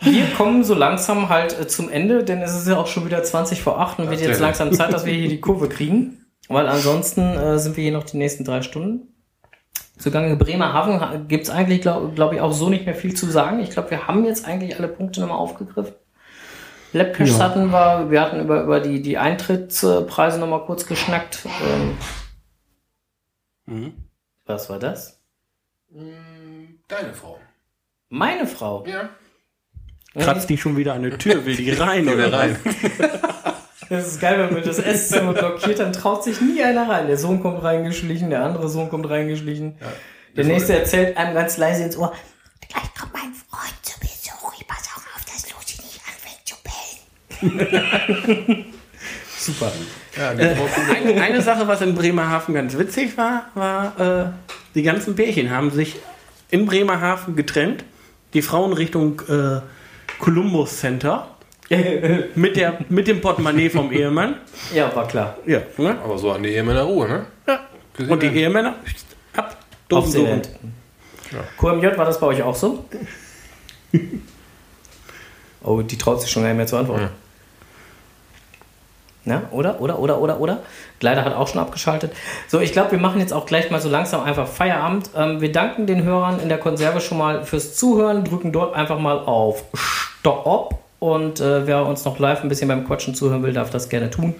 [0.00, 3.22] Wir kommen so langsam halt äh, zum Ende, denn es ist ja auch schon wieder
[3.22, 6.26] 20 vor 8 und wird jetzt langsam Zeit, dass wir hier die Kurve kriegen.
[6.48, 9.15] Weil ansonsten äh, sind wir hier noch die nächsten drei Stunden.
[9.98, 13.60] Zugange Bremerhaven gibt es eigentlich, glaube glaub ich, auch so nicht mehr viel zu sagen.
[13.60, 15.94] Ich glaube, wir haben jetzt eigentlich alle Punkte nochmal aufgegriffen.
[16.92, 17.38] Labcash Ja.
[17.40, 21.46] hatten wir, wir hatten über, über die, die Eintrittspreise nochmal kurz geschnackt.
[21.66, 21.96] Ähm,
[23.68, 23.94] Mhm.
[24.44, 25.18] was war das?
[25.90, 27.38] Deine Frau.
[28.08, 28.84] Meine Frau.
[28.86, 29.08] Ja.
[30.14, 32.56] Kratzt die schon wieder an der Tür, will die rein oder rein.
[33.88, 37.06] Das ist geil, wenn man das Esszimmer blockiert, dann traut sich nie einer rein.
[37.06, 39.76] Der Sohn kommt reingeschlichen, der andere Sohn kommt reingeschlichen.
[40.36, 42.12] Der nächste erzählt einem ganz leise ins Ohr,
[42.68, 44.52] Gleich kommt mein Freund zu Besuch.
[44.58, 48.64] Ich pass auch auf, dass Lucy nicht anfängt zu bellen.
[49.38, 49.72] super.
[50.16, 54.30] Ja, Eine, eine Sache, was in Bremerhaven ganz witzig war, war, äh,
[54.74, 55.96] die ganzen Pärchen haben sich
[56.50, 57.84] in Bremerhaven getrennt.
[58.34, 59.60] Die Frauen Richtung äh,
[60.18, 61.35] Columbus Center.
[62.34, 64.36] Mit, der, mit dem Portemonnaie vom Ehemann.
[64.72, 65.36] Ja, war klar.
[65.46, 65.98] Ja, ne?
[66.02, 67.26] Aber so an die Ehemänner Ruhe, ne?
[67.46, 67.60] ja.
[68.08, 68.74] Und die Ehemänner
[69.34, 69.56] ab.
[69.90, 70.50] Aufs Dosen Event.
[71.58, 72.84] QMJ, war das bei euch auch so?
[75.62, 77.10] oh, die traut sich schon gar nicht mehr zu antworten.
[79.28, 80.62] Na, oder, oder, oder, oder, oder?
[81.00, 82.12] Gleiter hat auch schon abgeschaltet.
[82.46, 85.10] So, ich glaube, wir machen jetzt auch gleich mal so langsam einfach Feierabend.
[85.16, 89.00] Ähm, wir danken den Hörern in der Konserve schon mal fürs Zuhören, drücken dort einfach
[89.00, 90.85] mal auf Stopp.
[90.98, 94.10] Und äh, wer uns noch live ein bisschen beim Quatschen zuhören will, darf das gerne
[94.10, 94.34] tun.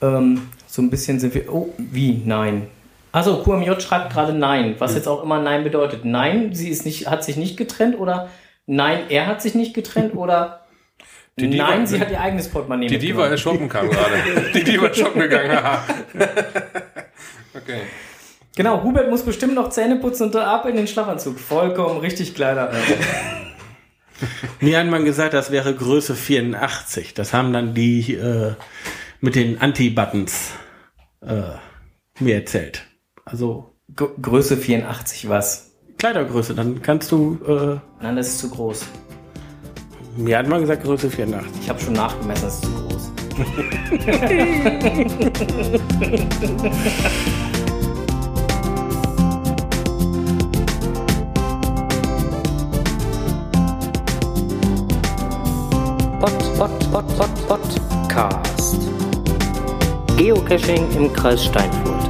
[0.00, 1.52] Ähm, so ein bisschen sind wir.
[1.52, 2.22] Oh, wie?
[2.24, 2.68] Nein.
[3.10, 6.04] Also QMJ schreibt gerade Nein, was jetzt auch immer Nein bedeutet.
[6.04, 8.28] Nein, sie ist nicht, hat sich nicht getrennt oder
[8.66, 10.66] Nein, er hat sich nicht getrennt oder
[11.38, 14.14] Die Nein, sie hat ihr eigenes Portemonnaie Die Diva ist shoppen kam gerade.
[14.54, 15.56] Die Diva ist shoppen gegangen.
[17.54, 17.80] okay.
[18.56, 21.38] Genau, Hubert muss bestimmt noch Zähne putzen und ab in den Schlafanzug.
[21.38, 22.72] Vollkommen richtig, Kleider.
[24.60, 27.14] Mir hat man gesagt, das wäre Größe 84.
[27.14, 28.54] Das haben dann die äh,
[29.20, 30.52] mit den Anti-Buttons
[31.22, 31.42] äh,
[32.20, 32.86] mir erzählt.
[33.24, 35.72] Also G Größe 84 was?
[35.98, 37.38] Kleidergröße, dann kannst du.
[37.46, 38.86] Äh, Nein, das ist zu groß.
[40.16, 41.50] mir hat man gesagt Größe 84.
[41.62, 43.12] Ich habe schon nachgemessen, das ist zu groß.
[56.92, 58.76] Pod, Pod, Pod, Podcast.
[60.16, 62.07] Geocaching im Kreis Steinfurt.